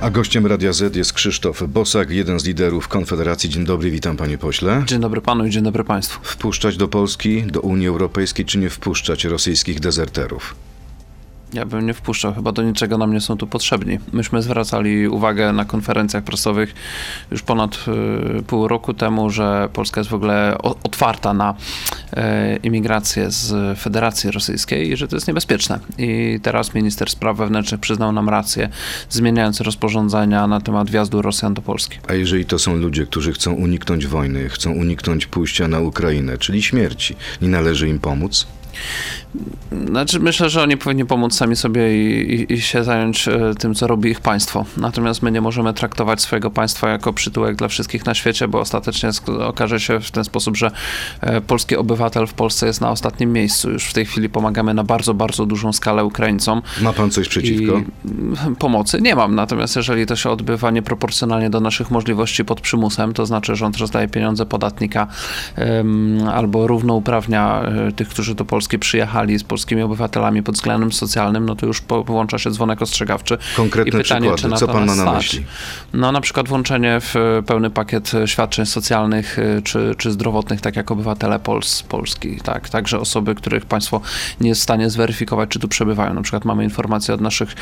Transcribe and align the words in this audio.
A 0.00 0.10
gościem 0.10 0.46
Radia 0.46 0.72
Z 0.72 0.96
jest 0.96 1.12
Krzysztof 1.12 1.62
Bosak, 1.68 2.10
jeden 2.10 2.40
z 2.40 2.44
liderów 2.44 2.88
Konfederacji. 2.88 3.50
Dzień 3.50 3.64
dobry, 3.64 3.90
witam 3.90 4.16
panie 4.16 4.38
pośle. 4.38 4.82
Dzień 4.86 5.00
dobry 5.00 5.20
panu 5.20 5.46
i 5.46 5.50
dzień 5.50 5.62
dobry 5.64 5.84
państwu. 5.84 6.20
Wpuszczać 6.22 6.76
do 6.76 6.88
Polski, 6.88 7.42
do 7.42 7.60
Unii 7.60 7.88
Europejskiej, 7.88 8.44
czy 8.44 8.58
nie 8.58 8.70
wpuszczać 8.70 9.24
rosyjskich 9.24 9.80
dezerterów? 9.80 10.54
Ja 11.54 11.64
bym 11.66 11.86
nie 11.86 11.94
wpuszczał, 11.94 12.34
chyba 12.34 12.52
do 12.52 12.62
niczego 12.62 12.98
nam 12.98 13.12
nie 13.12 13.20
są 13.20 13.36
tu 13.36 13.46
potrzebni. 13.46 13.98
Myśmy 14.12 14.42
zwracali 14.42 15.08
uwagę 15.08 15.52
na 15.52 15.64
konferencjach 15.64 16.24
prasowych 16.24 16.74
już 17.30 17.42
ponad 17.42 17.84
y, 18.38 18.42
pół 18.42 18.68
roku 18.68 18.94
temu, 18.94 19.30
że 19.30 19.68
Polska 19.72 20.00
jest 20.00 20.10
w 20.10 20.14
ogóle 20.14 20.58
o, 20.58 20.76
otwarta 20.82 21.34
na 21.34 21.54
y, 21.54 22.16
imigrację 22.62 23.30
z 23.30 23.78
Federacji 23.78 24.30
Rosyjskiej 24.30 24.90
i 24.90 24.96
że 24.96 25.08
to 25.08 25.16
jest 25.16 25.28
niebezpieczne. 25.28 25.78
I 25.98 26.40
teraz 26.42 26.74
minister 26.74 27.10
spraw 27.10 27.36
wewnętrznych 27.36 27.80
przyznał 27.80 28.12
nam 28.12 28.28
rację, 28.28 28.68
zmieniając 29.10 29.60
rozporządzenia 29.60 30.46
na 30.46 30.60
temat 30.60 30.90
wjazdu 30.90 31.22
Rosjan 31.22 31.54
do 31.54 31.62
Polski. 31.62 31.98
A 32.08 32.14
jeżeli 32.14 32.44
to 32.44 32.58
są 32.58 32.76
ludzie, 32.76 33.06
którzy 33.06 33.32
chcą 33.32 33.52
uniknąć 33.52 34.06
wojny, 34.06 34.48
chcą 34.48 34.72
uniknąć 34.72 35.26
pójścia 35.26 35.68
na 35.68 35.80
Ukrainę, 35.80 36.38
czyli 36.38 36.62
śmierci, 36.62 37.16
nie 37.42 37.48
należy 37.48 37.88
im 37.88 37.98
pomóc? 37.98 38.46
Znaczy, 39.86 40.20
myślę, 40.20 40.50
że 40.50 40.62
oni 40.62 40.76
powinni 40.76 41.04
pomóc 41.04 41.34
sami 41.34 41.56
sobie 41.56 41.96
i, 41.96 42.34
i, 42.34 42.52
i, 42.52 42.60
się 42.60 42.84
zająć 42.84 43.28
e, 43.28 43.54
tym, 43.58 43.74
co 43.74 43.86
robi 43.86 44.10
ich 44.10 44.20
państwo. 44.20 44.64
Natomiast 44.76 45.22
my 45.22 45.30
nie 45.30 45.40
możemy 45.40 45.74
traktować 45.74 46.20
swojego 46.20 46.50
państwa 46.50 46.88
jako 46.88 47.12
przytułek 47.12 47.56
dla 47.56 47.68
wszystkich 47.68 48.06
na 48.06 48.14
świecie, 48.14 48.48
bo 48.48 48.60
ostatecznie 48.60 49.10
okaże 49.40 49.80
się 49.80 50.00
w 50.00 50.10
ten 50.10 50.24
sposób, 50.24 50.56
że 50.56 50.70
e, 51.20 51.40
polski 51.40 51.76
obywatel 51.76 52.26
w 52.26 52.34
Polsce 52.34 52.66
jest 52.66 52.80
na 52.80 52.90
ostatnim 52.90 53.32
miejscu. 53.32 53.70
Już 53.70 53.84
w 53.84 53.92
tej 53.92 54.06
chwili 54.06 54.28
pomagamy 54.28 54.74
na 54.74 54.84
bardzo, 54.84 55.14
bardzo 55.14 55.46
dużą 55.46 55.72
skalę 55.72 56.04
Ukraińcom. 56.04 56.62
Ma 56.82 56.92
pan 56.92 57.10
coś 57.10 57.28
przeciwko? 57.28 57.82
Pomocy 58.58 59.00
nie 59.00 59.14
mam, 59.14 59.34
natomiast 59.34 59.76
jeżeli 59.76 60.06
to 60.06 60.16
się 60.16 60.30
odbywa 60.30 60.70
nieproporcjonalnie 60.70 61.50
do 61.50 61.60
naszych 61.60 61.90
możliwości 61.90 62.44
pod 62.44 62.60
przymusem, 62.60 63.12
to 63.12 63.26
znaczy 63.26 63.56
rząd 63.56 63.76
rozdaje 63.76 64.08
pieniądze 64.08 64.46
podatnika 64.46 65.06
um, 65.58 66.28
albo 66.28 66.66
równouprawnia 66.66 67.62
e, 67.62 67.92
tych, 67.92 68.08
którzy 68.08 68.34
do 68.34 68.44
Polski 68.44 68.63
przyjechali, 68.78 69.38
z 69.38 69.44
polskimi 69.44 69.82
obywatelami 69.82 70.42
pod 70.42 70.54
względem 70.54 70.92
socjalnym, 70.92 71.46
no 71.46 71.56
to 71.56 71.66
już 71.66 71.82
włącza 72.06 72.38
się 72.38 72.50
dzwonek 72.50 72.82
ostrzegawczy. 72.82 73.38
Konkretne 73.56 74.00
I 74.00 74.02
pytanie, 74.02 74.20
przykłady. 74.20 74.42
Czy 74.42 74.48
na 74.48 74.56
Co 74.56 74.68
pan 74.68 74.86
ma 74.86 74.94
na 74.94 75.12
myśli? 75.12 75.44
No 75.92 76.12
na 76.12 76.20
przykład 76.20 76.48
włączenie 76.48 76.98
w 77.00 77.14
pełny 77.46 77.70
pakiet 77.70 78.12
świadczeń 78.26 78.66
socjalnych 78.66 79.38
y, 79.38 79.62
czy, 79.64 79.94
czy 79.98 80.12
zdrowotnych, 80.12 80.60
tak 80.60 80.76
jak 80.76 80.90
obywatele 80.90 81.38
Pols, 81.38 81.82
Polski. 81.82 82.40
Tak? 82.40 82.68
Także 82.68 83.00
osoby, 83.00 83.34
których 83.34 83.66
państwo 83.66 84.00
nie 84.40 84.48
jest 84.48 84.60
w 84.60 84.64
stanie 84.64 84.90
zweryfikować, 84.90 85.48
czy 85.48 85.58
tu 85.58 85.68
przebywają. 85.68 86.14
Na 86.14 86.22
przykład 86.22 86.44
mamy 86.44 86.64
informacje 86.64 87.14
od 87.14 87.20
naszych 87.20 87.54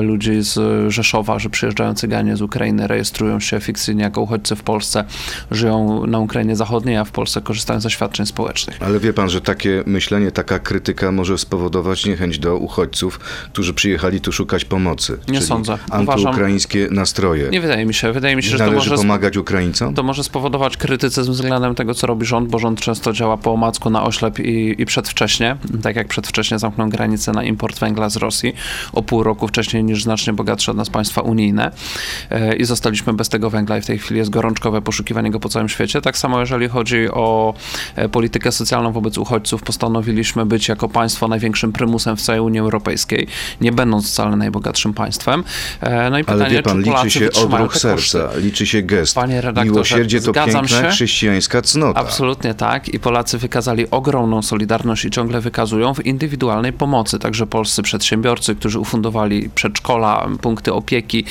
ludzi 0.00 0.42
z 0.42 0.58
Rzeszowa, 0.92 1.38
że 1.38 1.50
przyjeżdżają 1.50 1.94
Cyganie 1.94 2.36
z 2.36 2.42
Ukrainy, 2.42 2.86
rejestrują 2.86 3.40
się 3.40 3.60
fikcyjnie 3.60 4.02
jako 4.02 4.20
uchodźcy 4.20 4.56
w 4.56 4.62
Polsce, 4.62 5.04
żyją 5.50 6.06
na 6.06 6.18
Ukrainie 6.18 6.56
Zachodniej, 6.56 6.96
a 6.96 7.04
w 7.04 7.10
Polsce 7.10 7.40
korzystają 7.40 7.80
ze 7.80 7.90
świadczeń 7.90 8.26
społecznych. 8.26 8.82
Ale 8.82 9.00
wie 9.00 9.12
pan, 9.12 9.30
że 9.30 9.40
takie 9.40 9.82
myślenie, 9.86 10.32
taka 10.34 10.58
krytyka 10.58 11.12
może 11.12 11.38
spowodować 11.38 12.06
niechęć 12.06 12.38
do 12.38 12.56
uchodźców, 12.56 13.18
którzy 13.52 13.74
przyjechali 13.74 14.20
tu 14.20 14.32
szukać 14.32 14.64
pomocy. 14.64 15.18
Nie 15.28 15.40
sądzę. 15.40 15.78
Antyukraińskie 15.90 16.78
Uważam, 16.78 16.94
nastroje. 16.96 17.50
Nie 17.50 17.60
wydaje 17.60 17.86
mi 17.86 17.94
się. 17.94 18.12
Wydaje 18.12 18.36
mi 18.36 18.42
się, 18.42 18.50
że 18.50 18.58
to 18.58 18.72
może 18.72 18.96
pomagać 18.96 19.36
Ukraińcom? 19.36 19.94
To 19.94 20.02
może 20.02 20.24
spowodować 20.24 20.76
krytycyzm 20.76 21.32
względem 21.32 21.74
tego, 21.74 21.94
co 21.94 22.06
robi 22.06 22.26
rząd, 22.26 22.48
bo 22.48 22.58
rząd 22.58 22.80
często 22.80 23.12
działa 23.12 23.36
po 23.36 23.52
omacku 23.52 23.90
na 23.90 24.04
oślep 24.04 24.38
i, 24.38 24.82
i 24.82 24.86
przedwcześnie. 24.86 25.56
Tak 25.82 25.96
jak 25.96 26.08
przedwcześnie 26.08 26.58
zamknął 26.58 26.88
granicę 26.88 27.32
na 27.32 27.44
import 27.44 27.78
węgla 27.78 28.08
z 28.08 28.16
Rosji 28.16 28.54
o 28.92 29.02
pół 29.02 29.22
roku 29.22 29.48
wcześniej 29.48 29.84
niż 29.84 30.02
znacznie 30.02 30.32
bogatsze 30.32 30.70
od 30.70 30.76
nas 30.76 30.90
państwa 30.90 31.20
unijne 31.20 31.70
e, 32.30 32.56
i 32.56 32.64
zostaliśmy 32.64 33.12
bez 33.12 33.28
tego 33.28 33.50
węgla 33.50 33.78
i 33.78 33.80
w 33.80 33.86
tej 33.86 33.98
chwili 33.98 34.18
jest 34.18 34.30
gorączkowe 34.30 34.82
poszukiwanie 34.82 35.30
go 35.30 35.40
po 35.40 35.48
całym 35.48 35.68
świecie. 35.68 36.00
Tak 36.00 36.18
samo 36.18 36.40
jeżeli 36.40 36.68
chodzi 36.68 37.08
o 37.10 37.54
e, 37.96 38.08
politykę 38.08 38.52
socjalną 38.52 38.92
wobec 38.92 39.18
uchodźców, 39.18 39.62
postanowiliśmy 39.62 40.23
być 40.46 40.68
jako 40.68 40.88
państwo 40.88 41.28
największym 41.28 41.72
prymusem 41.72 42.16
w 42.16 42.22
całej 42.22 42.40
Unii 42.40 42.60
Europejskiej, 42.60 43.26
nie 43.60 43.72
będąc 43.72 44.10
wcale 44.10 44.36
najbogatszym 44.36 44.94
państwem. 44.94 45.44
E, 45.80 46.10
no 46.10 46.18
i 46.18 46.24
pytanie, 46.24 46.44
Ale 46.44 46.50
wie 46.50 46.62
pan, 46.62 46.82
liczy 46.82 47.10
się 47.10 47.32
odruch 47.32 47.76
serca, 47.76 48.30
liczy 48.36 48.66
się 48.66 48.82
gest. 48.82 49.14
Panie 49.14 49.40
redaktorze, 49.40 49.70
Miłosierdzie 49.72 50.20
to 50.20 50.32
piękna 50.32 50.68
się. 50.68 50.88
chrześcijańska 50.90 51.62
cnota. 51.62 52.00
Absolutnie 52.00 52.54
tak 52.54 52.88
i 52.88 52.98
Polacy 53.00 53.38
wykazali 53.38 53.90
ogromną 53.90 54.42
solidarność 54.42 55.04
i 55.04 55.10
ciągle 55.10 55.40
wykazują 55.40 55.94
w 55.94 56.06
indywidualnej 56.06 56.72
pomocy. 56.72 57.18
Także 57.18 57.46
polscy 57.46 57.82
przedsiębiorcy, 57.82 58.54
którzy 58.54 58.78
ufundowali 58.78 59.50
przedszkola, 59.54 60.28
punkty 60.40 60.72
opieki, 60.72 61.24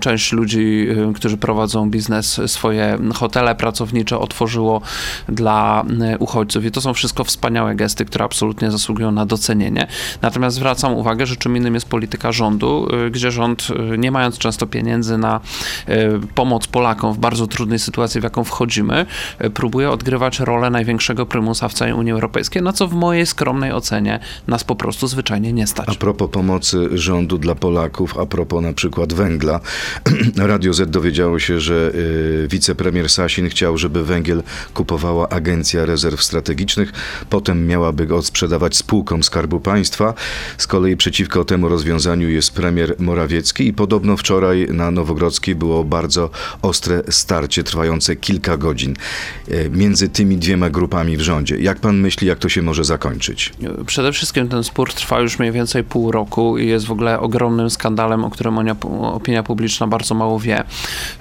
część 0.00 0.32
ludzi, 0.32 0.86
którzy 1.14 1.36
prowadzą 1.36 1.90
biznes, 1.90 2.40
swoje 2.46 2.98
hotele 3.14 3.54
pracownicze 3.54 4.18
otworzyło 4.18 4.80
dla 5.28 5.84
y, 6.14 6.18
uchodźców 6.18 6.64
i 6.64 6.70
to 6.70 6.80
są 6.80 6.94
wszystko 6.94 7.24
wspaniałe 7.24 7.55
gesty, 7.74 8.04
które 8.04 8.24
absolutnie 8.24 8.70
zasługują 8.70 9.12
na 9.12 9.26
docenienie. 9.26 9.86
Natomiast 10.22 10.56
zwracam 10.56 10.94
uwagę, 10.94 11.26
że 11.26 11.36
czym 11.36 11.56
innym 11.56 11.74
jest 11.74 11.88
polityka 11.88 12.32
rządu, 12.32 12.88
y, 13.06 13.10
gdzie 13.10 13.30
rząd, 13.30 13.68
y, 13.94 13.98
nie 13.98 14.10
mając 14.10 14.38
często 14.38 14.66
pieniędzy 14.66 15.18
na 15.18 15.40
y, 15.88 15.92
pomoc 16.34 16.66
Polakom 16.66 17.12
w 17.12 17.18
bardzo 17.18 17.46
trudnej 17.46 17.78
sytuacji, 17.78 18.20
w 18.20 18.24
jaką 18.24 18.44
wchodzimy, 18.44 19.06
próbuje 19.54 19.90
odgrywać 19.90 20.40
rolę 20.40 20.70
największego 20.70 21.26
prymusa 21.26 21.68
w 21.68 21.74
całej 21.74 21.94
Unii 21.94 22.12
Europejskiej, 22.12 22.62
na 22.62 22.72
co 22.72 22.88
w 22.88 22.94
mojej 22.94 23.26
skromnej 23.26 23.72
ocenie 23.72 24.20
nas 24.46 24.64
po 24.64 24.76
prostu 24.76 25.06
zwyczajnie 25.06 25.52
nie 25.52 25.66
stać. 25.66 25.88
A 25.88 25.94
propos 25.94 26.30
pomocy 26.30 26.88
rządu 26.92 27.38
dla 27.38 27.54
Polaków, 27.54 28.18
a 28.18 28.26
propos 28.26 28.62
na 28.62 28.72
przykład 28.72 29.12
węgla, 29.12 29.60
Radio 30.36 30.72
Z 30.72 30.90
dowiedziało 30.90 31.38
się, 31.38 31.60
że 31.60 31.92
wicepremier 32.48 33.08
Sasin 33.08 33.48
chciał, 33.48 33.78
żeby 33.78 34.04
węgiel 34.04 34.42
kupowała 34.74 35.28
Agencja 35.28 35.86
Rezerw 35.86 36.22
Strategicznych, 36.22 36.92
potem 37.36 37.66
miałaby 37.66 38.06
go 38.06 38.16
odsprzedawać 38.16 38.76
spółkom 38.76 39.22
Skarbu 39.22 39.60
Państwa. 39.60 40.14
Z 40.58 40.66
kolei 40.66 40.96
przeciwko 40.96 41.44
temu 41.44 41.68
rozwiązaniu 41.68 42.30
jest 42.30 42.54
premier 42.54 42.94
Morawiecki 42.98 43.66
i 43.66 43.72
podobno 43.72 44.16
wczoraj 44.16 44.66
na 44.70 44.90
Nowogrodzkiej 44.90 45.54
było 45.54 45.84
bardzo 45.84 46.30
ostre 46.62 47.02
starcie 47.08 47.64
trwające 47.64 48.16
kilka 48.16 48.56
godzin 48.56 48.94
e, 49.48 49.68
między 49.70 50.08
tymi 50.08 50.36
dwiema 50.36 50.70
grupami 50.70 51.16
w 51.16 51.20
rządzie. 51.20 51.56
Jak 51.56 51.78
pan 51.80 51.96
myśli, 51.96 52.28
jak 52.28 52.38
to 52.38 52.48
się 52.48 52.62
może 52.62 52.84
zakończyć? 52.84 53.52
Przede 53.86 54.12
wszystkim 54.12 54.48
ten 54.48 54.64
spór 54.64 54.92
trwa 54.92 55.20
już 55.20 55.38
mniej 55.38 55.52
więcej 55.52 55.84
pół 55.84 56.12
roku 56.12 56.58
i 56.58 56.66
jest 56.66 56.86
w 56.86 56.92
ogóle 56.92 57.20
ogromnym 57.20 57.70
skandalem, 57.70 58.24
o 58.24 58.30
którym 58.30 58.58
opinia 59.02 59.42
publiczna 59.42 59.86
bardzo 59.86 60.14
mało 60.14 60.40
wie, 60.40 60.64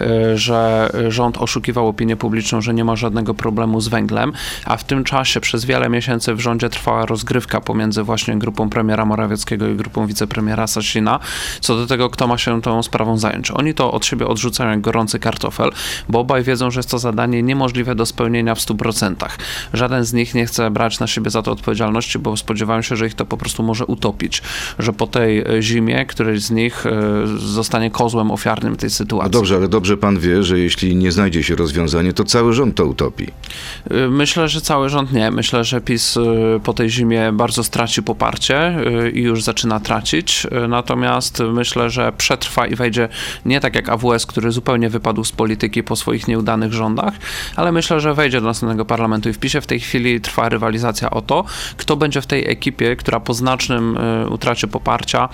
e, 0.02 0.38
że 0.38 0.90
rząd 1.08 1.38
oszukiwał 1.38 1.88
opinię 1.88 2.16
publiczną, 2.16 2.62
że 2.62 2.74
nie 2.74 2.86
ma 2.86 2.96
żadnego 2.96 3.34
problemu 3.34 3.82
z 3.82 3.88
węglem, 3.88 4.34
a 4.66 4.78
w 4.78 4.84
tym 4.84 5.04
czasie 5.04 5.40
przez 5.40 5.66
wiele 5.66 5.90
miesięcy 5.90 6.05
w 6.36 6.40
rządzie 6.40 6.70
trwała 6.70 7.06
rozgrywka 7.06 7.62
pomiędzy 7.62 8.04
właśnie 8.04 8.38
grupą 8.38 8.70
premiera 8.70 9.06
Morawieckiego 9.06 9.68
i 9.68 9.76
grupą 9.76 10.08
wicepremiera 10.08 10.68
Sasina, 10.68 11.20
co 11.62 11.76
do 11.76 11.88
tego, 11.88 12.10
kto 12.10 12.28
ma 12.28 12.38
się 12.38 12.62
tą 12.62 12.84
sprawą 12.84 13.18
zająć. 13.18 13.52
Oni 13.52 13.74
to 13.74 13.92
od 13.92 14.06
siebie 14.06 14.28
odrzucają 14.28 14.70
jak 14.70 14.82
gorący 14.82 15.20
kartofel, 15.20 15.72
bo 16.10 16.20
obaj 16.20 16.44
wiedzą, 16.44 16.72
że 16.72 16.80
jest 16.80 16.90
to 16.90 17.00
zadanie 17.00 17.44
niemożliwe 17.44 17.96
do 17.96 18.06
spełnienia 18.06 18.56
w 18.56 18.60
100%. 18.60 19.16
Żaden 19.74 20.06
z 20.06 20.14
nich 20.14 20.36
nie 20.36 20.46
chce 20.46 20.72
brać 20.72 21.00
na 21.00 21.08
siebie 21.08 21.30
za 21.30 21.42
to 21.42 21.52
odpowiedzialności, 21.52 22.20
bo 22.20 22.38
spodziewają 22.38 22.82
się, 22.82 22.96
że 22.96 23.08
ich 23.08 23.14
to 23.14 23.26
po 23.26 23.38
prostu 23.38 23.64
może 23.64 23.86
utopić, 23.86 24.42
że 24.80 24.94
po 24.94 25.08
tej 25.08 25.40
e, 25.40 25.62
zimie 25.62 26.06
któryś 26.06 26.42
z 26.42 26.52
nich 26.52 26.86
e, 26.86 27.28
zostanie 27.38 27.92
kozłem 27.92 28.32
ofiarnym 28.32 28.76
tej 28.76 28.90
sytuacji. 28.90 29.32
No 29.32 29.40
dobrze, 29.40 29.56
ale 29.56 29.68
dobrze 29.68 29.98
pan 29.98 30.20
wie, 30.20 30.44
że 30.44 30.60
jeśli 30.60 30.96
nie 30.96 31.12
znajdzie 31.12 31.44
się 31.44 31.56
rozwiązanie, 31.56 32.14
to 32.14 32.24
cały 32.24 32.54
rząd 32.54 32.76
to 32.76 32.86
utopi. 32.86 33.28
E, 33.90 34.08
myślę, 34.08 34.48
że 34.48 34.62
cały 34.62 34.90
rząd 34.90 35.14
nie. 35.14 35.32
Myślę, 35.32 35.64
że 35.64 35.82
PiS 35.82 35.95
po 36.64 36.74
tej 36.74 36.90
zimie 36.90 37.32
bardzo 37.34 37.64
straci 37.64 38.04
poparcie 38.04 38.80
y, 39.06 39.12
i 39.12 39.22
już 39.22 39.44
zaczyna 39.44 39.80
tracić. 39.80 40.48
Y, 40.66 40.68
natomiast 40.68 41.40
myślę, 41.54 41.90
że 41.90 42.12
przetrwa 42.18 42.68
i 42.68 42.76
wejdzie 42.76 43.10
nie 43.46 43.60
tak 43.60 43.76
jak 43.76 43.90
AWS, 43.90 44.26
który 44.26 44.52
zupełnie 44.52 44.90
wypadł 44.90 45.24
z 45.24 45.32
polityki 45.32 45.84
po 45.84 45.96
swoich 45.96 46.28
nieudanych 46.28 46.74
rządach, 46.74 47.14
ale 47.56 47.72
myślę, 47.72 48.00
że 48.00 48.14
wejdzie 48.14 48.42
do 48.42 48.48
następnego 48.48 48.86
parlamentu 48.86 49.30
i 49.30 49.34
w 49.34 49.40
PiSie 49.40 49.62
w 49.62 49.68
tej 49.68 49.80
chwili 49.80 50.22
trwa 50.22 50.50
rywalizacja 50.50 51.10
o 51.10 51.22
to, 51.22 51.46
kto 51.78 51.96
będzie 51.96 52.22
w 52.22 52.26
tej 52.26 52.50
ekipie, 52.50 52.96
która 52.96 53.20
po 53.20 53.34
znacznym 53.34 53.98
y, 53.98 54.30
utracie 54.30 54.68
poparcia 54.68 55.30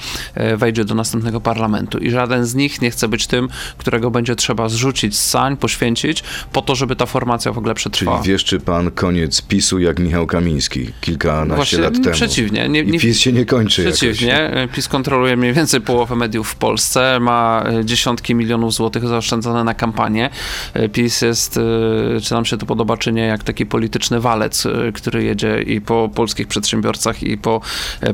wejdzie 0.57 0.85
do 0.85 0.95
następnego 0.95 1.41
parlamentu. 1.41 1.97
I 1.97 2.11
żaden 2.11 2.45
z 2.45 2.55
nich 2.55 2.81
nie 2.81 2.91
chce 2.91 3.07
być 3.07 3.27
tym, 3.27 3.47
którego 3.77 4.11
będzie 4.11 4.35
trzeba 4.35 4.69
zrzucić 4.69 5.17
z 5.17 5.29
sań, 5.29 5.57
poświęcić 5.57 6.23
po 6.51 6.61
to, 6.61 6.75
żeby 6.75 6.95
ta 6.95 7.05
formacja 7.05 7.51
w 7.51 7.57
ogóle 7.57 7.73
przetrwała. 7.73 8.17
Czyli 8.17 8.33
wieszczy 8.33 8.59
pan 8.59 8.91
koniec 8.91 9.41
PiSu, 9.41 9.79
jak 9.79 9.99
Michał 9.99 10.27
Kamiński 10.27 10.50
Korwiński 10.55 10.87
kilkanaście 11.01 11.55
Właśnie 11.55 11.79
lat 11.79 11.93
temu. 12.03 12.15
przeciwnie. 12.15 12.69
Nie, 12.69 12.79
I 12.79 12.99
PiS 12.99 13.17
się 13.19 13.31
nie 13.33 13.45
kończy 13.45 13.83
Przeciwnie. 13.83 14.27
jakoś. 14.55 14.75
PiS 14.75 14.87
kontroluje 14.87 15.37
mniej 15.37 15.53
więcej 15.53 15.81
połowę 15.81 16.15
mediów 16.15 16.49
w 16.49 16.55
Polsce, 16.55 17.19
ma 17.19 17.63
e, 17.79 17.85
dziesiątki 17.85 18.35
milionów 18.35 18.73
złotych 18.73 19.07
zaoszczędzone 19.07 19.63
na 19.63 19.73
kampanię. 19.73 20.29
E, 20.73 20.89
PiS 20.89 21.21
jest, 21.21 21.57
e, 21.57 22.21
czy 22.21 22.33
nam 22.33 22.45
się 22.45 22.57
to 22.57 22.65
podoba, 22.65 22.97
czy 22.97 23.11
nie, 23.13 23.21
jak 23.21 23.43
taki 23.43 23.65
polityczny 23.65 24.19
walec, 24.19 24.63
który 24.93 25.23
jedzie 25.23 25.61
i 25.61 25.81
po 25.81 26.09
polskich 26.15 26.47
przedsiębiorcach, 26.47 27.23
i 27.23 27.37
po 27.37 27.61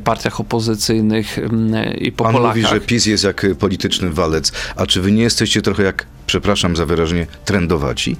partiach 0.04 0.39
opozycyjnych, 0.39 1.38
m, 1.39 1.72
i 1.98 2.12
po 2.12 2.24
Pan 2.24 2.34
Polakach. 2.34 2.57
mówi, 2.57 2.68
że 2.69 2.80
PiS 2.81 3.06
jest 3.06 3.24
jak 3.24 3.45
polityczny 3.60 4.10
walec, 4.10 4.51
a 4.75 4.86
czy 4.86 5.01
wy 5.01 5.12
nie 5.12 5.24
jesteście 5.24 5.62
trochę 5.62 5.84
jak, 5.84 6.06
przepraszam 6.27 6.75
za 6.75 6.85
wyrażenie, 6.85 7.27
trendowaci? 7.45 8.18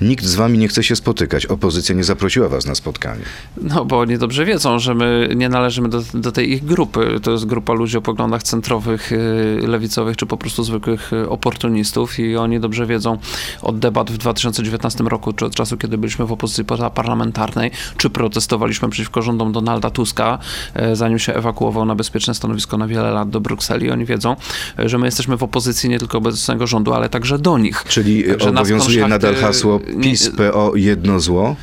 Nikt 0.00 0.24
z 0.24 0.34
wami 0.34 0.58
nie 0.58 0.68
chce 0.68 0.82
się 0.82 0.96
spotykać. 0.96 1.46
Opozycja 1.46 1.94
nie 1.94 2.04
zaprosiła 2.04 2.48
was 2.48 2.66
na 2.66 2.74
spotkanie. 2.74 3.22
No, 3.62 3.84
bo 3.84 3.98
oni 4.00 4.18
dobrze 4.18 4.44
wiedzą, 4.44 4.78
że 4.78 4.94
my 4.94 5.28
nie 5.36 5.48
należymy 5.48 5.88
do, 5.88 6.02
do 6.14 6.32
tej 6.32 6.52
ich 6.52 6.64
grupy. 6.64 7.20
To 7.22 7.30
jest 7.30 7.46
grupa 7.46 7.72
ludzi 7.72 7.96
o 7.96 8.02
poglądach 8.02 8.42
centrowych, 8.42 9.12
y, 9.12 9.58
lewicowych, 9.66 10.16
czy 10.16 10.26
po 10.26 10.36
prostu 10.36 10.64
zwykłych 10.64 11.12
y, 11.12 11.28
oportunistów 11.28 12.18
i 12.18 12.36
oni 12.36 12.60
dobrze 12.60 12.86
wiedzą 12.86 13.18
od 13.62 13.78
debat 13.78 14.10
w 14.10 14.16
2019 14.16 15.04
roku, 15.04 15.32
czy 15.32 15.46
od 15.46 15.54
czasu, 15.54 15.76
kiedy 15.76 15.98
byliśmy 15.98 16.26
w 16.26 16.32
opozycji 16.32 16.64
parlamentarnej, 16.94 17.70
czy 17.96 18.10
protestowaliśmy 18.10 18.88
przeciwko 18.88 19.22
rządom 19.22 19.52
Donalda 19.52 19.90
Tuska, 19.90 20.38
e, 20.74 20.96
zanim 20.96 21.18
się 21.18 21.34
ewakuował 21.34 21.84
na 21.84 21.94
bezpieczne 21.94 22.34
stanowisko 22.34 22.78
na 22.78 22.86
wiele 22.86 23.10
lat 23.10 23.30
do 23.30 23.40
Brukseli. 23.40 23.90
Oni 23.90 24.04
wiedzą, 24.04 24.36
że 24.78 24.98
my 24.98 25.06
jesteśmy 25.06 25.36
w 25.36 25.42
opozycji 25.42 25.90
nie 25.90 25.98
tylko 25.98 26.18
obecnego 26.18 26.66
rządu, 26.66 26.92
ale 26.92 27.08
także 27.08 27.38
do 27.38 27.47
nich. 27.56 27.84
Czyli 27.88 28.24
y, 28.26 28.30
Także 28.30 28.50
obowiązuje 28.50 28.98
konszachty- 29.02 29.08
nadal 29.08 29.34
hasło 29.34 29.80
PiS, 30.02 30.30
PO, 30.30 30.72
jedno 30.74 31.20
zło? 31.20 31.56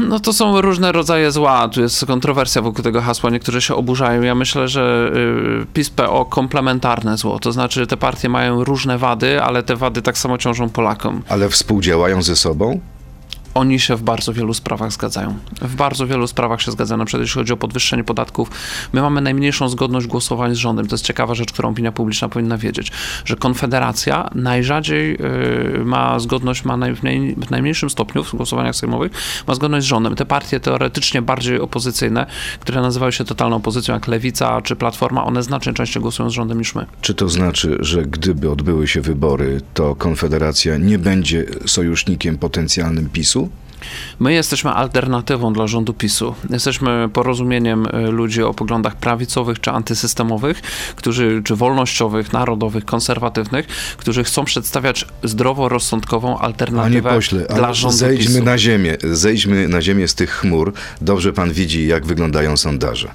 No 0.00 0.20
to 0.20 0.32
są 0.32 0.60
różne 0.60 0.92
rodzaje 0.92 1.32
zła, 1.32 1.68
tu 1.68 1.80
jest 1.80 2.06
kontrowersja 2.06 2.62
wokół 2.62 2.84
tego 2.84 3.00
hasła, 3.00 3.30
niektórzy 3.30 3.60
się 3.60 3.74
oburzają. 3.74 4.22
Ja 4.22 4.34
myślę, 4.34 4.68
że 4.68 5.12
y, 5.62 5.66
PiS-PO 5.74 6.24
komplementarne 6.24 7.16
zło, 7.16 7.38
to 7.38 7.52
znaczy 7.52 7.86
te 7.86 7.96
partie 7.96 8.28
mają 8.28 8.64
różne 8.64 8.98
wady, 8.98 9.42
ale 9.42 9.62
te 9.62 9.76
wady 9.76 10.02
tak 10.02 10.18
samo 10.18 10.38
ciążą 10.38 10.68
Polakom. 10.68 11.22
Ale 11.28 11.48
współdziałają 11.48 12.22
ze 12.22 12.36
sobą? 12.36 12.80
Oni 13.54 13.80
się 13.80 13.96
w 13.96 14.02
bardzo 14.02 14.32
wielu 14.32 14.54
sprawach 14.54 14.92
zgadzają. 14.92 15.38
W 15.60 15.74
bardzo 15.74 16.06
wielu 16.06 16.26
sprawach 16.26 16.62
się 16.62 16.72
zgadzają, 16.72 16.98
na 16.98 17.04
przykład 17.04 17.20
jeśli 17.20 17.40
chodzi 17.40 17.52
o 17.52 17.56
podwyższenie 17.56 18.04
podatków. 18.04 18.50
My 18.92 19.02
mamy 19.02 19.20
najmniejszą 19.20 19.68
zgodność 19.68 20.06
głosowań 20.06 20.54
z 20.54 20.58
rządem. 20.58 20.86
To 20.86 20.94
jest 20.94 21.04
ciekawa 21.04 21.34
rzecz, 21.34 21.52
którą 21.52 21.70
opinia 21.70 21.92
publiczna 21.92 22.28
powinna 22.28 22.58
wiedzieć, 22.58 22.92
że 23.24 23.36
Konfederacja 23.36 24.30
najrzadziej 24.34 25.18
y, 25.80 25.84
ma 25.84 26.18
zgodność, 26.18 26.64
ma 26.64 26.76
naj, 26.76 26.96
w, 26.96 27.02
naj, 27.02 27.34
w 27.34 27.50
najmniejszym 27.50 27.90
stopniu 27.90 28.24
w 28.24 28.34
głosowaniach 28.34 28.76
sejmowych, 28.76 29.12
ma 29.46 29.54
zgodność 29.54 29.86
z 29.86 29.88
rządem. 29.88 30.16
Te 30.16 30.26
partie 30.26 30.60
teoretycznie 30.60 31.22
bardziej 31.22 31.60
opozycyjne, 31.60 32.26
które 32.60 32.80
nazywają 32.80 33.10
się 33.10 33.24
totalną 33.24 33.56
opozycją, 33.56 33.94
jak 33.94 34.08
Lewica 34.08 34.62
czy 34.62 34.76
Platforma, 34.76 35.24
one 35.24 35.42
znacznie 35.42 35.72
częściej 35.72 36.02
głosują 36.02 36.30
z 36.30 36.32
rządem 36.32 36.58
niż 36.58 36.74
my. 36.74 36.86
Czy 37.00 37.14
to 37.14 37.28
znaczy, 37.28 37.76
że 37.80 38.02
gdyby 38.02 38.50
odbyły 38.50 38.88
się 38.88 39.00
wybory, 39.00 39.60
to 39.74 39.94
Konfederacja 39.94 40.76
nie 40.76 40.98
będzie 40.98 41.44
sojusznikiem 41.66 42.38
potencjalnym 42.38 43.08
PiSu? 43.08 43.41
My 44.20 44.32
jesteśmy 44.32 44.70
alternatywą 44.70 45.52
dla 45.52 45.66
rządu 45.66 45.92
PiSu. 45.92 46.34
Jesteśmy 46.50 47.08
porozumieniem 47.12 47.86
y, 47.86 48.10
ludzi 48.10 48.42
o 48.42 48.54
poglądach 48.54 48.96
prawicowych 48.96 49.60
czy 49.60 49.70
antysystemowych, 49.70 50.60
którzy, 50.96 51.42
czy 51.44 51.56
wolnościowych, 51.56 52.32
narodowych, 52.32 52.84
konserwatywnych, 52.84 53.66
którzy 53.96 54.24
chcą 54.24 54.44
przedstawiać 54.44 55.06
zdroworozsądkową 55.22 56.28
Panie 56.34 56.44
alternatywę 56.44 57.10
pośle, 57.14 57.46
dla 57.54 57.74
rządu 57.74 57.96
zejdźmy 57.96 58.34
PiSu. 58.34 58.44
na 58.44 58.58
ziemię, 58.58 58.96
zejdźmy 59.02 59.68
na 59.68 59.82
ziemię 59.82 60.08
z 60.08 60.14
tych 60.14 60.30
chmur. 60.30 60.72
Dobrze 61.00 61.32
pan 61.32 61.52
widzi, 61.52 61.86
jak 61.86 62.06
wyglądają 62.06 62.56
sondaże. 62.56 63.08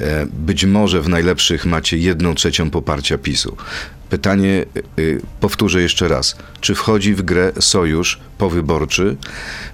E, 0.00 0.26
Być 0.26 0.64
może 0.64 1.00
w 1.02 1.08
najlepszych 1.08 1.66
macie 1.66 1.96
jedną 1.96 2.34
trzecią 2.34 2.70
poparcia 2.70 3.18
PiSu. 3.18 3.56
Pytanie, 4.10 4.64
y, 4.98 5.20
powtórzę 5.40 5.82
jeszcze 5.82 6.08
raz. 6.08 6.36
Czy 6.60 6.74
wchodzi 6.74 7.14
w 7.14 7.22
grę 7.22 7.52
sojusz 7.60 8.18
powyborczy 8.38 9.16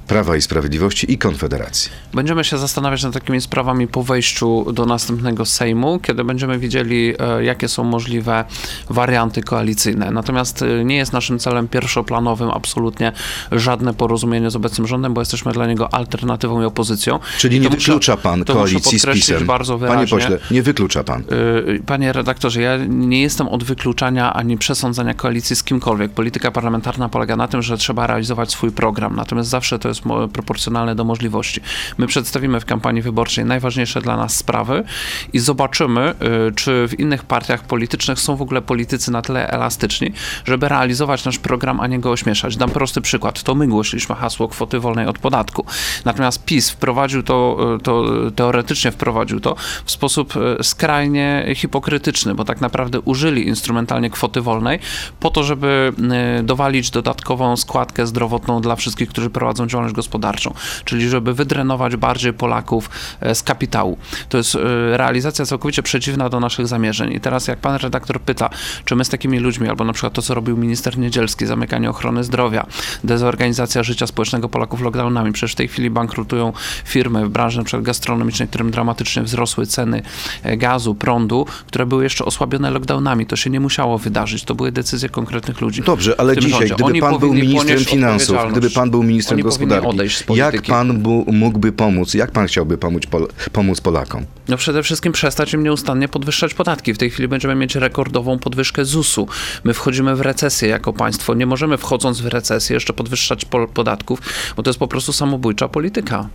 Prawa 0.09 0.37
i 0.37 0.43
Sprawiedliwości 0.43 1.13
i 1.13 1.19
Konfederacji? 1.19 1.91
Będziemy 2.15 2.45
się 2.45 2.59
zastanawiać 2.59 3.03
nad 3.03 3.13
takimi 3.15 3.41
sprawami 3.41 3.89
po 3.89 4.03
wejściu 4.03 4.73
do 4.73 4.87
następnego 4.87 5.45
Sejmu, 5.45 5.99
kiedy 5.99 6.25
będziemy 6.25 6.59
widzieli, 6.59 7.15
e, 7.19 7.45
jakie 7.45 7.69
są 7.69 7.85
możliwe 7.85 8.45
warianty 8.91 9.43
koalicyjne. 9.43 10.11
Natomiast 10.11 10.63
e, 10.63 10.85
nie 10.85 10.97
jest 10.97 11.13
naszym 11.13 11.39
celem 11.39 11.69
pierwszoplanowym 11.69 12.51
absolutnie 12.51 13.13
żadne 13.53 13.95
porozumienie 13.95 14.51
z 14.51 14.57
obecnym 14.57 14.87
rządem, 14.87 15.15
bo 15.15 15.21
jesteśmy 15.21 15.53
dla 15.53 15.67
niego 15.67 15.95
alternatywą 15.95 16.63
i 16.63 16.65
opozycją. 16.65 17.19
Czyli 17.39 17.57
I 17.57 17.61
nie 17.61 17.69
to 17.69 17.75
muszę- 17.75 17.87
wyklucza 17.87 18.17
pan 18.17 18.45
koalicji 18.45 18.99
z 18.99 19.07
PiSem? 19.07 19.47
bardzo 19.47 19.79
Panie 19.79 19.91
wyraźnie. 20.07 20.19
pośle, 20.19 20.39
nie 20.51 20.63
wyklucza 20.63 21.05
pan. 21.05 21.25
Y, 21.69 21.83
Panie 21.87 22.13
redaktorze, 22.13 22.61
ja 22.61 22.77
nie 22.89 23.23
jestem 23.23 23.49
od 23.49 23.65
wykluczania 23.65 24.24
ani 24.33 24.59
przesądzania 24.59 25.15
koalicji 25.15 25.57
z 25.57 25.65
kimkolwiek. 25.65 26.13
Polityka 26.13 26.51
parlamentarna 26.51 27.09
polega 27.09 27.37
na 27.37 27.49
tym, 27.49 27.63
że 27.63 27.77
trzeba 27.77 28.07
realizować 28.07 28.51
swój 28.51 28.71
program, 28.71 29.17
natomiast 29.17 29.51
zawsze 29.51 29.79
to 29.79 29.89
jest 29.89 30.03
proporcjonalne 30.33 30.95
do 30.95 31.05
możliwości. 31.05 31.61
My 31.99 32.07
przedstawimy 32.07 32.61
w 32.61 32.65
kampanii 32.65 33.03
wyborczej 33.03 33.45
najważniejsze 33.45 34.01
dla 34.01 34.17
nas 34.17 34.37
sprawy 34.37 34.85
i 35.33 35.39
zobaczymy, 35.39 36.15
y, 36.49 36.55
czy 36.55 36.89
w 36.89 37.01
innych 37.01 37.25
partiach 37.25 37.63
politycznych 37.63 38.19
są 38.19 38.37
w 38.37 38.43
ogóle 38.43 38.63
politycy 38.63 39.13
na 39.13 39.23
tyle 39.23 39.51
elastyczni, 39.51 40.13
żeby 40.45 40.69
realizować 40.69 41.25
nasz 41.25 41.39
program, 41.39 41.81
a 41.81 41.87
nie 41.87 41.99
go 42.01 42.11
ośmieszać. 42.11 42.57
Dam 42.57 42.71
prosty 42.71 43.01
przykład. 43.01 43.43
To 43.43 43.55
my 43.55 43.67
głosiliśmy 43.67 44.15
hasło 44.15 44.49
kwoty 44.49 44.81
wolnej 44.81 45.07
od 45.07 45.19
podatku. 45.19 45.67
Natomiast 46.05 46.45
PiS 46.45 46.71
wprowadził 46.71 47.23
to, 47.23 47.59
y, 47.77 47.83
to 47.83 48.05
teoretycznie 48.37 48.93
wprowadził 48.93 49.41
to 49.41 49.57
w 49.85 49.91
sposób 49.91 50.35
y, 50.37 50.65
skrajnie 50.65 51.53
hipokrytyczny, 51.57 52.35
bo 52.35 52.45
tak 52.45 52.61
naprawdę 52.61 53.01
użyli 53.01 53.49
instrumentalnie 53.49 54.11
kwoty 54.15 54.41
wolnej 54.41 54.79
po 55.21 55.31
to, 55.31 55.45
żeby 55.45 55.93
y, 56.41 56.43
dowalić 56.43 56.91
dodatkową 56.91 57.57
składkę 57.57 58.07
zdrowotną 58.07 58.61
dla 58.61 58.77
wszystkich, 58.77 59.09
którzy 59.09 59.31
prowadzą 59.31 59.67
działalność 59.67 59.95
gospodarczą, 59.95 60.55
czyli 60.85 61.09
żeby 61.09 61.35
wydrenować 61.35 61.97
bardziej 61.97 62.33
Polaków 62.33 62.91
e, 63.21 63.35
z 63.35 63.43
kapitału. 63.43 63.99
To 64.29 64.39
jest 64.39 64.55
y, 64.55 64.59
realizacja 64.97 65.47
całkowicie 65.47 65.83
przeciwna 65.83 66.29
do 66.29 66.41
naszych 66.41 66.67
zamierzeń. 66.67 67.13
I 67.13 67.21
teraz 67.21 67.49
jak 67.49 67.59
pan 67.59 67.77
redaktor 67.77 68.21
pyta, 68.21 68.51
czy 68.85 68.97
my 68.97 69.05
z 69.05 69.09
takimi 69.09 69.39
ludźmi, 69.39 69.69
albo 69.69 69.85
na 69.85 69.93
przykład 69.93 70.13
to, 70.13 70.23
co 70.23 70.35
robił 70.35 70.57
minister 70.57 70.99
Niedzielski, 70.99 71.47
zamykanie 71.47 71.91
ochrony 71.91 72.25
zdrowia, 72.25 72.67
dezorganizacja 73.05 73.83
życia 73.83 74.07
społecznego 74.07 74.49
Polaków 74.49 74.81
lockdownami, 74.81 75.33
przecież 75.33 75.53
w 75.53 75.57
tej 75.57 75.69
chwili 75.69 75.91
bankrutują 75.91 76.53
firmy 76.85 77.27
w 77.27 77.29
branży 77.29 77.65
przykład 77.65 77.83
gastronomicznej, 77.85 78.49
którym 78.49 78.71
dramatycznie 78.71 79.23
wzrosły 79.23 79.67
ceny 79.67 80.03
e, 80.43 80.57
gazu, 80.57 80.95
prądu, 80.95 81.47
które 81.67 81.87
były 81.87 82.05
jeszcze 82.05 82.25
osłabione 82.25 82.71
lockdownami. 82.71 83.27
To 83.27 83.37
się 83.37 83.51
nie 83.51 83.61
musiało 83.61 83.99
wydarzyć. 84.05 84.45
To 84.45 84.55
były 84.55 84.73
decyzje 84.73 85.09
konkretnych 85.09 85.61
ludzi. 85.61 85.83
Dobrze, 85.83 86.21
ale 86.21 86.37
dzisiaj, 86.37 86.51
rządzie. 86.51 86.75
gdyby 86.75 86.85
Oni 86.85 87.01
pan 87.01 87.19
był 87.19 87.35
ministrem 87.35 87.79
finansów, 87.85 88.37
gdyby 88.51 88.71
pan 88.71 88.91
był 88.91 89.03
ministrem 89.03 89.37
Oni 89.37 89.43
gospodarki, 89.43 90.57
jak 90.57 90.67
pan 90.67 90.99
bu- 91.03 91.25
mógłby 91.33 91.73
pomóc, 91.73 92.15
jak 92.15 92.31
pan 92.31 92.47
chciałby 92.47 92.79
pomóc, 92.79 93.03
Pol- 93.07 93.29
pomóc 93.53 93.81
Polakom? 93.81 94.25
No 94.49 94.57
przede 94.57 94.83
wszystkim 94.83 95.13
przestać 95.13 95.53
im 95.53 95.63
nieustannie 95.63 96.09
podwyższać 96.09 96.55
podatki. 96.55 96.95
W 96.95 96.99
tej 96.99 97.11
chwili 97.11 97.29
będziemy 97.29 97.55
mieć 97.55 97.75
rekordową 97.75 98.39
podwyżkę 98.39 98.85
ZUS-u. 98.85 99.29
My 99.65 99.75
wchodzimy 99.75 100.17
w 100.17 100.21
recesję 100.21 100.69
jako 100.69 100.93
państwo. 100.93 101.35
Nie 101.35 101.47
możemy 101.47 101.79
wchodząc 101.79 102.21
w 102.21 102.27
recesję 102.27 102.75
jeszcze 102.75 102.93
podwyższać 102.93 103.45
podatków, 103.75 104.19
bo 104.57 104.63
to 104.63 104.71
jest 104.71 104.79
po 104.79 104.89
prostu 104.89 105.13
samobójcza 105.13 105.69
polityka. 105.69 106.29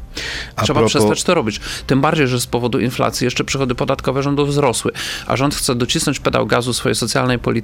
A 0.55 0.63
Trzeba 0.63 0.79
propos- 0.79 0.89
przestać 0.89 1.23
to 1.23 1.33
robić. 1.33 1.59
Tym 1.87 2.01
bardziej, 2.01 2.27
że 2.27 2.39
z 2.41 2.47
powodu 2.47 2.79
inflacji 2.79 3.25
jeszcze 3.25 3.43
przychody 3.43 3.75
podatkowe 3.75 4.23
rządu 4.23 4.45
wzrosły, 4.45 4.91
a 5.27 5.35
rząd 5.37 5.55
chce 5.55 5.75
docisnąć 5.75 6.19
pedał 6.19 6.45
gazu 6.47 6.73
swojej 6.73 6.95
socjalnej 6.95 7.39
polityki 7.39 7.58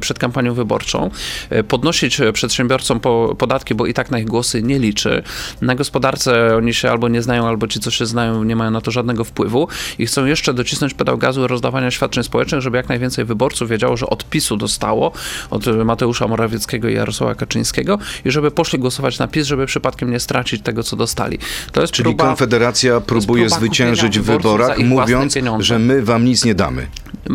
przed 0.00 0.18
kampanią 0.18 0.54
wyborczą, 0.54 1.10
e, 1.50 1.64
podnosić 1.64 2.20
przedsiębiorcom 2.32 3.00
po, 3.00 3.36
podatki, 3.38 3.74
bo 3.74 3.86
i 3.86 3.94
tak 3.94 4.10
na 4.10 4.18
ich 4.18 4.26
głosy 4.26 4.62
nie 4.62 4.78
liczy. 4.78 5.22
Na 5.62 5.74
gospodarce 5.74 6.56
oni 6.56 6.74
się 6.74 6.90
albo 6.90 7.08
nie 7.08 7.22
znają, 7.22 7.48
albo 7.48 7.66
ci, 7.66 7.80
co 7.80 7.90
się 7.90 8.06
znają, 8.06 8.44
nie 8.44 8.56
mają 8.56 8.70
na 8.70 8.80
to 8.80 8.90
żadnego 8.90 9.24
wpływu 9.24 9.68
i 9.98 10.06
chcą 10.06 10.24
jeszcze 10.24 10.54
docisnąć 10.54 10.94
pedał 10.94 11.18
gazu 11.18 11.46
rozdawania 11.46 11.90
świadczeń 11.90 12.24
społecznych, 12.24 12.60
żeby 12.60 12.76
jak 12.76 12.88
najwięcej 12.88 13.24
wyborców 13.24 13.68
wiedziało, 13.68 13.96
że 13.96 14.06
od 14.06 14.30
PiSu 14.30 14.56
dostało, 14.56 15.12
od 15.50 15.66
Mateusza 15.66 16.28
Morawieckiego 16.28 16.88
i 16.88 16.94
Jarosława 16.94 17.34
Kaczyńskiego 17.34 17.98
i 18.24 18.30
żeby 18.30 18.50
poszli 18.50 18.78
głosować 18.78 19.18
na 19.18 19.28
PiS, 19.28 19.46
żeby 19.46 19.66
przypadkiem 19.66 20.10
nie 20.10 20.20
stracić 20.20 20.62
tego, 20.62 20.82
co 20.82 20.96
dostali. 20.96 21.38
To 21.72 21.80
jest 21.80 21.92
Czyli 21.92 22.04
próba 22.04 22.24
Konfederacja 22.24 23.00
próbuje 23.00 23.48
zwyciężyć 23.48 24.18
w 24.18 24.22
wyborach, 24.22 24.78
mówiąc, 24.78 25.34
że 25.58 25.78
my 25.78 26.02
wam 26.02 26.24
nic 26.24 26.44
nie 26.44 26.54
damy. 26.54 26.86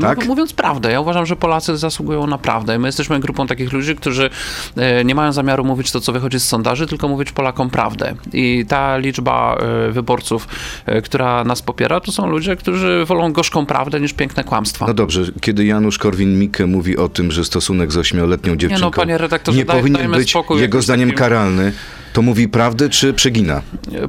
Tak? 0.02 0.26
Mówiąc 0.26 0.54
prawdę, 0.54 0.92
ja 0.92 1.02
uważam, 1.02 1.26
że 1.26 1.36
Polacy 1.36 1.78
zasługują 1.78 1.99
na 2.28 2.38
prawdę. 2.38 2.80
My 2.80 2.88
jesteśmy 2.88 3.20
grupą 3.20 3.48
takich 3.48 3.74
ludzi, 3.74 3.96
którzy 3.96 4.30
e, 4.78 5.06
nie 5.06 5.16
mają 5.16 5.32
zamiaru 5.32 5.66
mówić 5.66 5.92
to, 5.92 6.02
co 6.02 6.12
wychodzi 6.14 6.40
z 6.40 6.48
sondaży, 6.48 6.88
tylko 6.88 7.08
mówić 7.08 7.32
Polakom 7.32 7.70
prawdę. 7.70 8.16
I 8.34 8.66
ta 8.68 8.98
liczba 8.98 9.58
e, 9.88 9.92
wyborców, 9.92 10.48
e, 10.86 11.02
która 11.02 11.44
nas 11.44 11.62
popiera, 11.62 12.00
to 12.00 12.12
są 12.12 12.28
ludzie, 12.28 12.56
którzy 12.56 13.06
wolą 13.06 13.34
gorzką 13.34 13.66
prawdę 13.66 14.00
niż 14.00 14.14
piękne 14.14 14.44
kłamstwa. 14.44 14.88
No 14.88 14.94
dobrze, 14.94 15.22
kiedy 15.42 15.66
Janusz 15.66 16.00
Korwin-Mikke 16.00 16.68
mówi 16.68 16.98
o 16.98 17.10
tym, 17.10 17.32
że 17.32 17.46
stosunek 17.46 17.92
z 17.92 17.98
ośmioletnią 17.98 18.56
dziewczynką 18.56 18.86
no, 18.86 18.92
panie 18.92 19.18
redaktorze, 19.18 19.58
nie 19.58 19.66
daj- 19.66 19.78
powinien 19.78 20.12
być 20.12 20.30
spokój 20.30 20.62
jego 20.62 20.82
zdaniem 20.82 21.10
takim- 21.10 21.20
karalny, 21.20 21.72
To 22.14 22.22
mówi 22.22 22.48
prawdę 22.48 22.90
czy 22.90 23.14
przegina? 23.14 23.62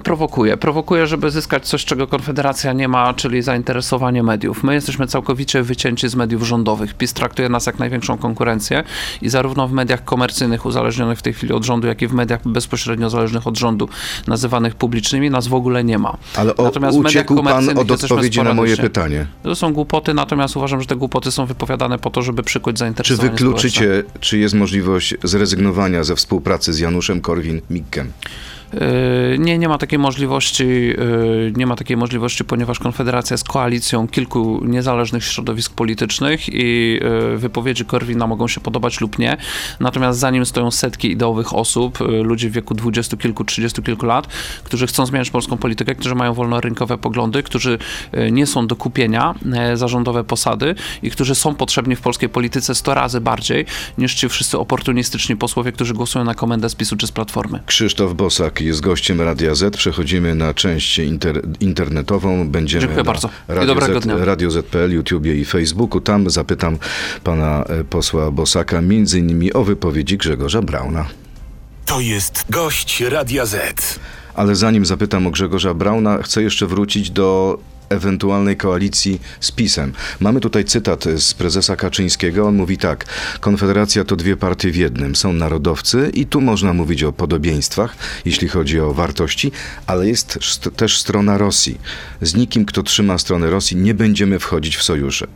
Prowokuje. 0.04 0.56
Prowokuje, 0.56 1.06
żeby 1.06 1.30
zyskać 1.30 1.66
coś, 1.66 1.84
czego 1.84 2.06
Konfederacja 2.06 2.72
nie 2.72 2.88
ma, 2.88 3.14
czyli 3.14 3.42
zainteresowanie 3.42 4.22
mediów. 4.22 4.62
My 4.64 4.74
jesteśmy 4.74 5.06
całkowicie 5.06 5.62
wycięci 5.62 6.08
z 6.08 6.14
mediów 6.14 6.46
rządowych. 6.46 6.94
PiS 6.94 7.12
traktuje 7.12 7.48
nas 7.48 7.66
jak 7.66 7.78
największą 7.78 8.18
konkurencję 8.18 8.84
i 9.22 9.28
zarówno 9.28 9.68
w 9.68 9.72
mediach 9.72 10.04
komercyjnych 10.04 10.66
uzależnionych 10.66 11.18
w 11.18 11.22
tej 11.22 11.32
chwili 11.32 11.52
od 11.52 11.64
rządu, 11.64 11.86
jak 11.86 12.02
i 12.02 12.06
w 12.06 12.12
mediach 12.12 12.48
bezpośrednio 12.48 13.10
zależnych 13.10 13.46
od 13.46 13.58
rządu, 13.58 13.88
nazywanych 14.26 14.74
publicznymi, 14.74 15.30
nas 15.30 15.46
w 15.48 15.54
ogóle 15.54 15.84
nie 15.84 15.98
ma. 15.98 16.16
Ale 16.36 16.56
o, 16.56 16.62
Natomiast 16.62 16.98
w 16.98 17.00
mediach 17.02 17.24
uciekł 17.24 17.42
pan 17.42 17.78
od 17.78 17.90
odpowiedzi 17.90 18.42
na 18.42 18.54
moje 18.54 18.76
pytanie. 18.76 19.26
To 19.42 19.54
są 19.54 19.72
głupoty, 19.72 20.14
natomiast 20.14 20.56
uważam, 20.56 20.80
że 20.80 20.86
te 20.86 20.96
głupoty 20.96 21.30
są 21.30 21.46
wypowiadane 21.46 21.98
po 21.98 22.10
to, 22.10 22.22
żeby 22.22 22.42
przykuć 22.42 22.74
Czy 22.76 22.78
zainteresowanie 22.78 23.28
społeczne. 23.28 23.46
wykluczycie, 23.46 24.02
czy 24.20 24.38
jest 24.38 24.54
możliwość 24.54 25.14
zrezygnowania 25.24 26.04
ze 26.04 26.16
współpracy 26.16 26.72
z 26.72 26.78
Januszem 26.78 27.20
Korwin-Mikkem? 27.20 27.89
Yy, 27.96 28.12
Nie, 29.38 29.58
nie 29.58 29.68
ma 29.68 29.78
takiej 29.78 29.98
możliwości, 29.98 30.64
yy, 30.64 31.52
nie 31.56 31.66
ma 31.66 31.76
takiej 31.76 31.96
możliwości, 31.96 32.44
ponieważ 32.44 32.78
Konfederacja 32.78 33.34
jest 33.34 33.48
koalicją 33.48 34.08
kilku 34.08 34.60
niezależnych 34.64 35.24
środowisk 35.24 35.74
politycznych 35.74 36.48
i 36.48 36.98
yy, 37.02 37.38
wypowiedzi 37.38 37.84
Korwina 37.84 38.26
mogą 38.26 38.48
się 38.48 38.60
podobać 38.60 39.00
lub 39.00 39.18
nie. 39.18 39.36
Natomiast 39.80 40.18
za 40.18 40.30
nim 40.30 40.46
stoją 40.46 40.70
setki 40.70 41.10
ideowych 41.10 41.54
osób, 41.54 41.98
ludzi 42.22 42.48
w 42.48 42.52
wieku 42.52 42.74
dwudziestu 42.74 43.16
kilku, 43.16 43.44
trzydziestu 43.44 43.82
kilku 43.82 44.06
lat, 44.06 44.26
którzy 44.64 44.86
chcą 44.86 45.06
zmieniać 45.06 45.30
polską 45.30 45.56
politykę, 45.56 45.94
którzy 45.94 46.14
mają 46.14 46.34
wolnorynkowe 46.34 46.98
poglądy, 46.98 47.42
którzy 47.42 47.78
nie 48.30 48.46
są 48.46 48.66
do 48.66 48.76
kupienia 48.76 49.34
yy, 49.44 49.76
za 49.76 49.88
rządowe 49.88 50.24
posady 50.24 50.74
i 51.02 51.10
którzy 51.10 51.34
są 51.34 51.54
potrzebni 51.54 51.96
w 51.96 52.00
polskiej 52.00 52.28
polityce 52.28 52.74
100 52.74 52.94
razy 52.94 53.20
bardziej 53.20 53.66
niż 53.98 54.14
ci 54.14 54.28
wszyscy 54.28 54.58
oportunistyczni 54.58 55.36
posłowie, 55.36 55.72
którzy 55.72 55.94
głosują 55.94 56.24
na 56.24 56.34
komendę 56.34 56.68
z 56.68 56.74
PiSu 56.74 56.96
czy 56.96 57.06
z 57.06 57.12
Platformy. 57.12 57.60
Krzysztof 57.66 58.14
Bosak 58.14 58.59
jest 58.64 58.80
gościem 58.80 59.20
Radia 59.20 59.54
Z. 59.54 59.76
Przechodzimy 59.76 60.34
na 60.34 60.54
część 60.54 60.98
inter, 60.98 61.42
internetową. 61.60 62.48
Będziemy 62.48 62.80
Dziękuję 62.80 62.96
na 62.96 63.04
bardzo. 63.04 63.28
I 63.28 63.30
Radio, 63.48 64.00
Z, 64.00 64.04
dnia. 64.04 64.24
Radio 64.24 64.50
Z.pl, 64.50 64.92
YouTubie 64.92 65.34
i 65.34 65.44
Facebooku. 65.44 66.00
Tam 66.00 66.30
zapytam 66.30 66.78
pana 67.24 67.64
e, 67.64 67.84
posła 67.84 68.30
Bosaka 68.30 68.80
między 68.80 69.18
innymi 69.18 69.52
o 69.52 69.64
wypowiedzi 69.64 70.18
Grzegorza 70.18 70.62
Brauna. 70.62 71.06
To 71.86 72.00
jest 72.00 72.44
gość 72.50 73.00
Radia 73.00 73.46
Z. 73.46 73.98
Ale 74.34 74.56
zanim 74.56 74.86
zapytam 74.86 75.26
o 75.26 75.30
Grzegorza 75.30 75.74
Brauna, 75.74 76.22
chcę 76.22 76.42
jeszcze 76.42 76.66
wrócić 76.66 77.10
do 77.10 77.58
ewentualnej 77.90 78.56
koalicji 78.56 79.20
z 79.40 79.50
PiSem. 79.52 79.92
Mamy 80.20 80.40
tutaj 80.40 80.64
cytat 80.64 81.04
z 81.16 81.34
prezesa 81.34 81.76
Kaczyńskiego. 81.76 82.46
On 82.46 82.54
mówi 82.56 82.78
tak: 82.78 83.04
Konfederacja 83.40 84.04
to 84.04 84.16
dwie 84.16 84.36
partie 84.36 84.70
w 84.70 84.76
jednym. 84.76 85.16
Są 85.16 85.32
narodowcy 85.32 86.10
i 86.14 86.26
tu 86.26 86.40
można 86.40 86.72
mówić 86.72 87.02
o 87.02 87.12
podobieństwach, 87.12 87.96
jeśli 88.24 88.48
chodzi 88.48 88.80
o 88.80 88.94
wartości, 88.94 89.52
ale 89.86 90.08
jest 90.08 90.38
st- 90.40 90.76
też 90.76 90.98
strona 90.98 91.38
Rosji. 91.38 91.78
Z 92.22 92.34
nikim, 92.34 92.64
kto 92.64 92.82
trzyma 92.82 93.18
stronę 93.18 93.50
Rosji, 93.50 93.76
nie 93.76 93.94
będziemy 93.94 94.38
wchodzić 94.38 94.76
w 94.76 94.82
sojusze. 94.82 95.26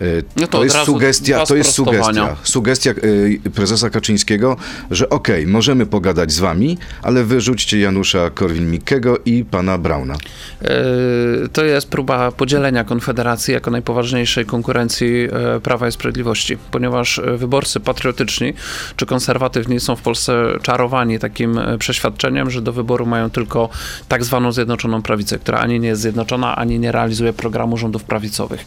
E, 0.00 0.04
No 0.36 0.46
to 0.46 0.58
to 0.58 0.64
jest 0.64 0.76
sugestia, 0.76 1.46
to 1.46 1.56
jest 1.56 1.72
sugestia, 1.72 2.36
sugestia 2.42 2.90
y, 2.90 3.40
prezesa 3.54 3.90
Kaczyńskiego, 3.90 4.56
że 4.90 5.08
okej, 5.08 5.46
możemy 5.46 5.86
pogadać 5.86 6.32
z 6.32 6.38
wami, 6.38 6.78
ale 7.02 7.24
wyrzućcie 7.24 7.80
Janusza 7.80 8.30
Korwin-Mikkego 8.30 9.16
i 9.24 9.44
pana 9.44 9.78
Brauna. 9.78 10.14
Yy, 10.62 11.48
To 11.52 11.64
jest 11.64 11.88
próba 11.88 12.32
podzielenia 12.32 12.84
Konfederacji 12.84 13.54
jako 13.54 13.70
najpoważniejszej 13.70 14.46
konkurencji 14.46 15.28
Prawa 15.62 15.88
i 15.88 15.92
Sprawiedliwości, 15.92 16.58
ponieważ 16.70 17.20
wyborcy 17.36 17.80
patriotyczni 17.80 18.54
czy 18.96 19.06
konserwatywni 19.06 19.80
są 19.80 19.96
w 19.96 20.02
Polsce 20.02 20.44
czarowani 20.62 21.18
takim 21.18 21.60
przeświadczeniem, 21.78 22.50
że 22.50 22.62
do 22.62 22.72
wyboru 22.72 23.06
mają 23.06 23.30
tylko 23.30 23.68
tak 24.08 24.24
zwaną 24.24 24.52
Zjednoczoną 24.52 25.02
Prawicę, 25.02 25.38
która 25.38 25.58
ani 25.58 25.80
nie 25.80 25.88
jest 25.88 26.02
zjednoczona, 26.02 26.56
ani 26.56 26.78
nie 26.78 26.92
realizuje 26.92 27.32
programu 27.32 27.76
rządów 27.76 28.04
prawicowych. 28.04 28.64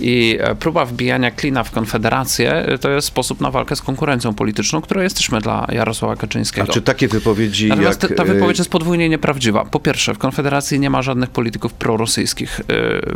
I 0.00 0.38
e, 0.40 0.54
próba 0.70 0.84
wbijania 0.84 1.30
klina 1.30 1.64
w 1.64 1.70
Konfederację 1.70 2.52
e, 2.52 2.78
to 2.78 2.90
jest 2.90 3.06
sposób 3.08 3.40
na 3.40 3.50
walkę 3.50 3.76
z 3.76 3.82
konkurencją 3.82 4.34
polityczną, 4.34 4.80
którą 4.80 5.00
jesteśmy 5.02 5.40
dla 5.40 5.66
Jarosława 5.72 6.14
A 6.14 6.16
Kaczyńskiego. 6.16 6.72
czy 6.72 6.82
takie 6.82 7.08
wypowiedzi 7.08 7.68
Natomiast 7.68 8.02
jak... 8.02 8.14
ta, 8.14 8.22
y, 8.22 8.26
wypowiedź 8.26 8.58
jest 8.58 8.70
podwójnie 8.70 9.08
nieprawdziwa. 9.08 9.64
Po 9.64 9.80
pierwsze, 9.80 10.14
w 10.14 10.18
Konfederacji 10.18 10.80
nie 10.80 10.90
ma 10.90 11.02
żadnych 11.02 11.30
polityków 11.30 11.72
prorosyjskich. 11.72 12.60
Y, 12.60 12.64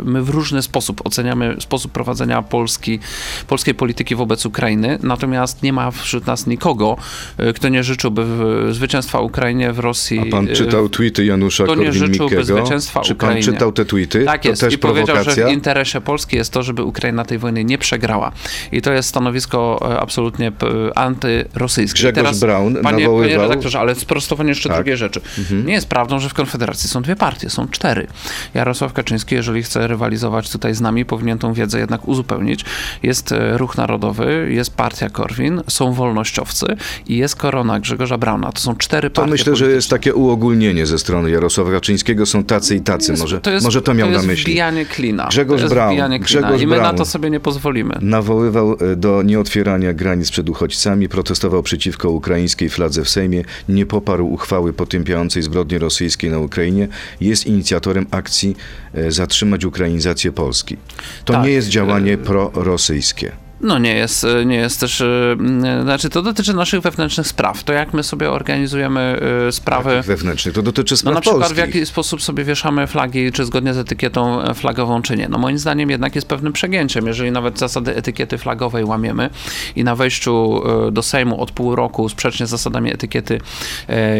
My 0.03 0.23
w 0.23 0.29
różny 0.29 0.61
sposób 0.61 1.01
oceniamy 1.05 1.55
sposób 1.59 1.91
prowadzenia 1.91 2.41
Polski, 2.41 2.99
polskiej 3.47 3.73
polityki 3.75 4.15
wobec 4.15 4.45
Ukrainy, 4.45 4.99
natomiast 5.03 5.63
nie 5.63 5.73
ma 5.73 5.91
wśród 5.91 6.27
nas 6.27 6.47
nikogo, 6.47 6.97
y, 7.39 7.53
kto 7.53 7.69
nie 7.69 7.83
życzyłby 7.83 8.25
zwycięstwa 8.71 9.19
Ukrainie 9.19 9.73
w 9.73 9.79
Rosji. 9.79 10.19
A 10.19 10.31
pan 10.31 10.47
y, 10.49 10.53
czytał 10.53 10.89
tweety 10.89 11.25
Janusza 11.25 11.65
to 11.65 11.75
nie 11.75 11.93
życzyłby 11.93 12.43
zwycięstwa 12.45 13.01
Czy 13.01 13.15
pan 13.15 13.29
Ukrainie. 13.29 13.43
czytał 13.53 13.71
te 13.71 13.85
tweety? 13.85 14.25
Tak 14.25 14.45
jest. 14.45 14.61
też 14.61 14.73
I 14.73 14.77
powiedział, 14.77 15.07
że 15.07 15.13
prowokacja? 15.13 15.47
w 15.47 15.51
interesie 15.51 16.01
Polski 16.01 16.35
jest 16.35 16.51
to, 16.51 16.63
żeby 16.63 16.83
Ukraina 16.83 17.25
tej 17.25 17.34
wojny 17.37 17.63
nie 17.63 17.77
przegrała. 17.77 18.31
I 18.71 18.81
to 18.81 18.91
jest 18.93 19.09
stanowisko 19.09 19.89
e, 19.91 19.99
absolutnie 19.99 20.51
antyrosyjskie. 20.95 21.97
Grzegorz 21.99 22.23
teraz, 22.23 22.39
Braun 22.39 22.73
panie, 22.73 22.83
panie 22.83 23.03
nawoływał- 23.05 23.41
redaktorze, 23.41 23.79
ale 23.79 23.95
sprostowanie 23.95 24.49
jeszcze 24.49 24.69
Tak. 24.69 24.77
drugiej 24.77 24.97
rzeczy. 24.97 25.21
Nie 25.65 25.73
jest 25.73 25.87
prawdą, 25.87 26.19
że 26.19 26.29
w 26.29 26.33
Konfederacji 26.33 26.89
są 26.89 27.01
dwie 27.01 27.15
partie, 27.15 27.49
są 27.49 27.67
cztery. 27.67 28.07
Jarosław 28.53 28.93
Kaczyński, 28.93 29.35
jeżeli 29.35 29.63
chce 29.63 29.87
rywalizować 29.87 30.49
tutaj 30.49 30.73
z 30.75 30.81
nami, 30.81 31.05
powinien 31.05 31.37
tą 31.37 31.53
wiedzę 31.53 31.79
jednak 31.79 32.07
uzupełnić. 32.07 32.65
Jest 33.03 33.31
e, 33.31 33.57
Ruch 33.57 33.77
Narodowy, 33.77 34.47
jest 34.51 34.75
Partia 34.75 35.09
Korwin, 35.09 35.61
są 35.67 35.93
wolnościowcy 35.93 36.65
i 37.07 37.17
jest 37.17 37.35
Korona 37.35 37.79
Grzegorza 37.79 38.17
Brauna. 38.17 38.51
To 38.51 38.61
są 38.61 38.75
cztery 38.75 39.09
To 39.09 39.15
partie 39.21 39.31
myślę, 39.31 39.55
że 39.55 39.71
jest 39.71 39.89
takie 39.89 40.13
uogólnienie 40.15 40.85
ze 40.85 40.97
strony 40.99 41.29
Jarosława 41.31 41.71
Kaczyńskiego. 41.71 42.25
Są 42.25 42.43
tacy 42.43 42.75
i 42.75 42.81
tacy. 42.81 43.11
Jest- 43.11 43.21
może, 43.23 43.41
to 43.41 43.51
jest, 43.51 43.65
może 43.65 43.81
to 43.81 43.93
miał 43.93 44.09
jest 44.09 44.21
na 44.21 44.27
myśli. 44.27 44.43
wbijanie 44.53 44.85
klina. 44.85 45.27
Grzegorz 45.27 45.57
to 45.59 45.63
jest 45.63 45.73
Braun, 45.73 45.89
wbijanie 45.91 46.19
klina. 46.19 46.25
Grzegorz 46.41 46.61
I 46.61 46.67
my 46.67 46.75
na 46.75 46.81
Braun. 46.81 46.97
to 46.97 47.05
sobie 47.05 47.24
nie 47.29 47.39
pozwolimy. 47.39 47.95
Nawoływał 48.01 48.77
e, 48.91 48.95
do 48.95 49.23
nieotwierania 49.23 49.93
granic 49.93 50.31
przed 50.31 50.49
uchodźcami, 50.49 51.09
protestował 51.09 51.63
przeciwko 51.63 52.09
ukraińskiej 52.09 52.69
fladze 52.69 53.03
w 53.03 53.09
Sejmie, 53.09 53.43
nie 53.69 53.85
poparł 53.85 54.27
uchwały 54.27 54.73
potępiającej 54.73 55.43
zbrodnie 55.43 55.79
rosyjskie 55.79 56.29
na 56.29 56.39
Ukrainie, 56.39 56.87
jest 57.21 57.45
inicjatorem 57.45 58.05
akcji 58.11 58.55
e, 58.93 59.11
Zatrzymać 59.11 59.65
Ukrainizację 59.65 60.31
Polski. 60.31 60.77
To 61.25 61.33
Tak, 61.33 61.43
nie 61.43 61.51
jest 61.51 61.67
działanie 61.67 62.13
e, 62.13 62.17
prorosyjskie. 62.17 63.44
No 63.61 63.79
nie 63.79 63.95
jest, 63.95 64.23
e, 64.23 64.45
nie 64.45 64.55
jest 64.55 64.79
też, 64.79 65.01
e, 65.01 65.37
znaczy 65.83 66.09
to 66.09 66.21
dotyczy 66.21 66.53
naszych 66.53 66.81
wewnętrznych 66.81 67.27
spraw. 67.27 67.63
To 67.63 67.73
jak 67.73 67.93
my 67.93 68.03
sobie 68.03 68.31
organizujemy 68.31 69.19
e, 69.47 69.51
sprawy. 69.51 69.89
Takich 69.89 70.05
wewnętrznych. 70.05 70.55
To 70.55 70.61
dotyczy 70.61 70.93
No 70.93 70.97
spraw 70.97 71.13
na 71.15 71.21
przykład 71.21 71.39
polskich. 71.39 71.63
w 71.63 71.67
jaki 71.67 71.85
sposób 71.85 72.21
sobie 72.21 72.43
wieszamy 72.43 72.87
flagi, 72.87 73.31
czy 73.31 73.45
zgodnie 73.45 73.73
z 73.73 73.77
etykietą 73.77 74.53
flagową, 74.53 75.01
czy 75.01 75.17
nie. 75.17 75.29
No 75.29 75.37
moim 75.37 75.57
zdaniem 75.59 75.89
jednak 75.89 76.15
jest 76.15 76.27
pewnym 76.27 76.53
przegięciem, 76.53 77.07
jeżeli 77.07 77.31
nawet 77.31 77.59
zasady 77.59 77.95
etykiety 77.95 78.37
flagowej 78.37 78.83
łamiemy 78.83 79.29
i 79.75 79.83
na 79.83 79.95
wejściu 79.95 80.61
do 80.91 81.01
Sejmu 81.01 81.41
od 81.41 81.51
pół 81.51 81.75
roku 81.75 82.09
sprzecznie 82.09 82.47
z 82.47 82.49
zasadami 82.49 82.93
etykiety 82.93 83.41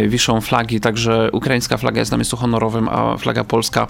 wiszą 0.07 0.41
flagi, 0.41 0.79
także 0.79 1.29
ukraińska 1.31 1.77
flaga 1.77 1.99
jest 1.99 2.11
na 2.11 2.17
miejscu 2.17 2.37
honorowym, 2.37 2.89
a 2.89 3.17
flaga 3.17 3.43
polska 3.43 3.87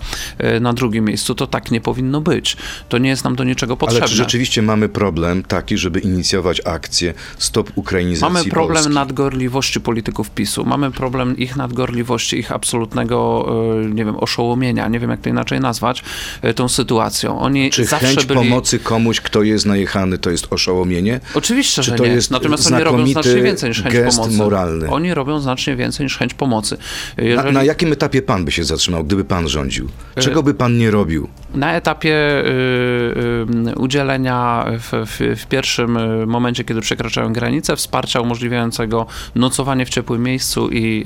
na 0.61 0.73
drugim 0.73 1.05
miejscu, 1.05 1.35
to 1.35 1.47
tak 1.47 1.71
nie 1.71 1.81
powinno 1.81 2.21
być. 2.21 2.57
To 2.89 2.97
nie 2.97 3.09
jest 3.09 3.23
nam 3.23 3.35
do 3.35 3.43
niczego 3.43 3.77
potrzebne. 3.77 4.01
Ale 4.01 4.09
czy 4.09 4.15
rzeczywiście 4.15 4.61
mamy 4.61 4.89
problem 4.89 5.34
taki, 5.43 5.77
żeby 5.77 5.99
inicjować 5.99 6.61
akcję 6.65 7.13
Stop 7.37 7.71
Ukrainizacji 7.75 8.33
Mamy 8.33 8.49
problem 8.49 8.75
Polski? 8.83 8.93
nadgorliwości 8.93 9.81
polityków 9.81 10.29
PiSu. 10.31 10.65
Mamy 10.65 10.91
problem 10.91 11.37
ich 11.37 11.55
nadgorliwości, 11.55 12.39
ich 12.39 12.51
absolutnego, 12.51 13.45
e, 13.83 13.89
nie 13.89 14.05
wiem, 14.05 14.15
oszołomienia, 14.15 14.87
nie 14.87 14.99
wiem 14.99 15.09
jak 15.09 15.21
to 15.21 15.29
inaczej 15.29 15.59
nazwać, 15.59 16.03
e, 16.41 16.53
tą 16.53 16.67
sytuacją. 16.67 17.39
Oni 17.39 17.69
Czy 17.69 17.85
zawsze 17.85 18.07
chęć 18.07 18.25
byli... 18.25 18.39
pomocy 18.39 18.79
komuś, 18.79 19.21
kto 19.21 19.43
jest 19.43 19.65
najechany, 19.65 20.17
to 20.17 20.29
jest 20.29 20.47
oszołomienie? 20.53 21.19
Oczywiście, 21.33 21.81
Czy 21.81 21.91
że 21.91 21.95
to 21.97 22.03
nie. 22.05 22.09
jest 22.09 22.31
Natomiast 22.31 22.71
oni 22.71 22.83
robią 22.83 23.07
znacznie 23.07 23.41
więcej 23.41 23.69
niż 23.69 23.83
chęć 23.83 23.93
gest 23.95 24.17
pomocy. 24.17 24.37
moralny? 24.37 24.89
Oni 24.89 25.13
robią 25.13 25.39
znacznie 25.39 25.75
więcej 25.75 26.03
niż 26.03 26.17
chęć 26.17 26.33
pomocy. 26.33 26.77
Na, 27.17 27.23
Jeżeli... 27.23 27.53
na 27.53 27.63
jakim 27.63 27.93
etapie 27.93 28.21
pan 28.21 28.45
by 28.45 28.51
się 28.51 28.63
zatrzymał, 28.63 29.03
gdyby 29.03 29.23
pan 29.25 29.49
rządził? 29.49 29.89
E, 30.15 30.21
Czego 30.21 30.43
by 30.43 30.53
pan 30.53 30.77
nie 30.77 30.91
robił? 30.91 31.27
Na 31.55 31.73
etapie 31.73 32.15
y, 32.45 33.71
y, 33.71 33.75
udzielenia 33.75 34.65
w, 34.79 35.05
w, 35.05 35.24
w 35.35 35.45
pierwszym 35.45 35.97
y, 35.97 36.25
momencie, 36.25 36.63
kiedy 36.63 36.81
przekraczają 36.81 37.33
granicę, 37.33 37.75
wsparcia 37.75 38.21
umożliwiającego 38.21 39.05
nocowanie 39.35 39.85
w 39.85 39.89
ciepłym 39.89 40.23
miejscu 40.23 40.69
i 40.69 41.05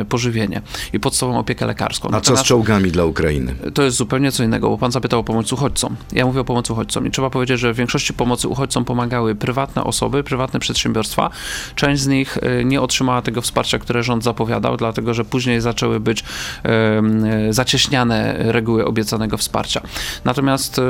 y, 0.00 0.04
pożywienie 0.04 0.62
i 0.92 1.00
podstawową 1.00 1.38
opiekę 1.38 1.66
lekarską. 1.66 2.08
A 2.08 2.10
co 2.10 2.16
z 2.16 2.20
Natomiast 2.20 2.44
czołgami 2.44 2.90
dla 2.90 3.04
Ukrainy? 3.04 3.54
to 3.74 3.82
jest 3.82 3.96
zupełnie 3.96 4.32
co 4.32 4.44
innego, 4.44 4.70
bo 4.70 4.78
pan 4.78 4.92
zapytał 4.92 5.20
o 5.20 5.24
pomoc 5.24 5.52
uchodźcom. 5.52 5.96
Ja 6.12 6.26
mówię 6.26 6.40
o 6.40 6.44
pomocy 6.44 6.72
uchodźcom 6.72 7.06
i 7.06 7.10
trzeba 7.10 7.30
powiedzieć, 7.30 7.60
że 7.60 7.72
w 7.72 7.76
większości 7.76 8.14
pomocy 8.14 8.48
uchodźcom 8.48 8.84
pomagały 8.84 9.34
prywatne 9.34 9.84
osoby, 9.84 10.24
prywatne 10.24 10.60
przedsiębiorstwa. 10.60 11.30
Część 11.74 12.02
z 12.02 12.06
nich 12.06 12.36
y, 12.36 12.64
nie 12.64 12.80
otrzymała 12.80 13.22
tego 13.22 13.42
wsparcia, 13.42 13.78
które 13.78 14.02
rząd 14.02 14.24
zapowiadał, 14.24 14.76
dlatego 14.76 15.14
że 15.14 15.24
później 15.24 15.60
zaczęły 15.60 16.00
być 16.00 16.24
e, 16.64 17.02
zacieśniane 17.50 18.34
reguły 18.38 18.84
obiecanego 18.84 19.36
wsparcia. 19.36 19.80
Natomiast 20.24 20.80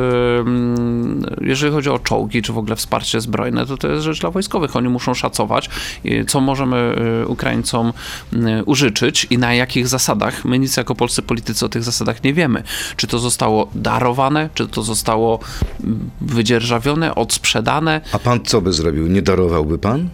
jeżeli 1.41 1.73
chodzi 1.73 1.91
o 1.91 1.99
czołgi, 1.99 2.43
czy 2.43 2.50
czy 2.51 2.55
w 2.55 2.59
ogóle 2.59 2.77
wsparcie 2.77 3.21
zbrojne, 3.21 3.67
to 3.67 3.77
to 3.77 3.89
jest 3.89 4.05
rzecz 4.05 4.21
dla 4.21 4.31
wojskowych. 4.31 4.77
Oni 4.77 4.89
muszą 4.89 5.15
szacować, 5.15 5.71
y, 6.05 6.25
co 6.29 6.41
możemy 6.41 6.97
y, 7.23 7.29
Ukraińcom 7.29 7.93
y, 8.33 8.65
użyczyć 8.65 9.27
i 9.31 9.39
na 9.39 9.55
jakich 9.55 9.89
zasadach. 9.89 10.45
My 10.45 10.59
nic 10.59 10.77
jako 10.77 10.95
polscy 10.95 11.23
politycy 11.23 11.67
o 11.67 11.69
tych 11.69 11.83
zasadach 11.83 12.25
nie 12.25 12.35
wiemy. 12.35 12.63
Czy 12.97 13.07
to 13.07 13.19
zostało 13.19 13.71
darowane, 13.75 14.49
czy 14.55 14.69
to 14.69 14.83
zostało 14.83 15.39
mm, 15.85 16.11
wydzierżawione, 16.21 17.15
odsprzedane. 17.15 18.01
A 18.13 18.19
pan 18.19 18.41
co 18.45 18.61
by 18.61 18.73
zrobił? 18.73 19.07
Nie 19.07 19.23
darowałby 19.23 19.79
pan? 19.79 20.09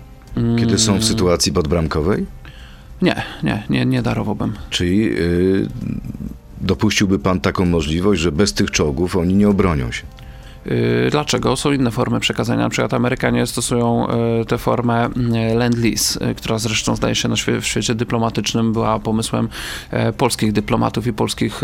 Kiedy 0.59 0.79
są 0.79 0.99
w 0.99 1.05
sytuacji 1.05 1.53
podbramkowej? 1.53 2.27
Nie, 3.03 3.23
nie, 3.43 3.63
nie, 3.71 3.87
nie 3.87 4.03
darowałbym. 4.03 4.53
Czyli 4.71 4.99
yy, 4.99 5.69
dopuściłby 6.61 7.19
pan 7.19 7.41
taką 7.41 7.65
możliwość, 7.65 8.21
że 8.21 8.33
bez 8.33 8.53
tych 8.53 8.71
czołgów 8.71 9.17
oni 9.17 9.35
nie 9.35 9.49
obronią 9.49 9.93
się? 9.93 10.03
Yy, 10.71 11.11
Dlaczego? 11.11 11.57
Są 11.57 11.73
inne 11.73 11.91
formy 11.91 12.21
przekazania. 12.21 12.63
Na 12.63 12.69
przykład 12.71 12.95
Amerykanie 12.95 13.47
stosują 13.47 14.07
yy, 14.39 14.45
tę 14.45 14.59
formę 14.59 15.09
Lend-Lease, 15.55 16.27
yy, 16.27 16.35
która 16.35 16.59
zresztą 16.59 16.97
zdaje 16.97 17.15
się 17.15 17.29
na 17.29 17.35
świe- 17.35 17.61
w 17.61 17.67
świecie 17.67 17.95
dyplomatycznym 17.95 18.73
była 18.73 18.99
pomysłem 18.99 19.49
polskich 20.17 20.53
dyplomatów 20.53 21.07
i 21.07 21.13
polskich 21.13 21.61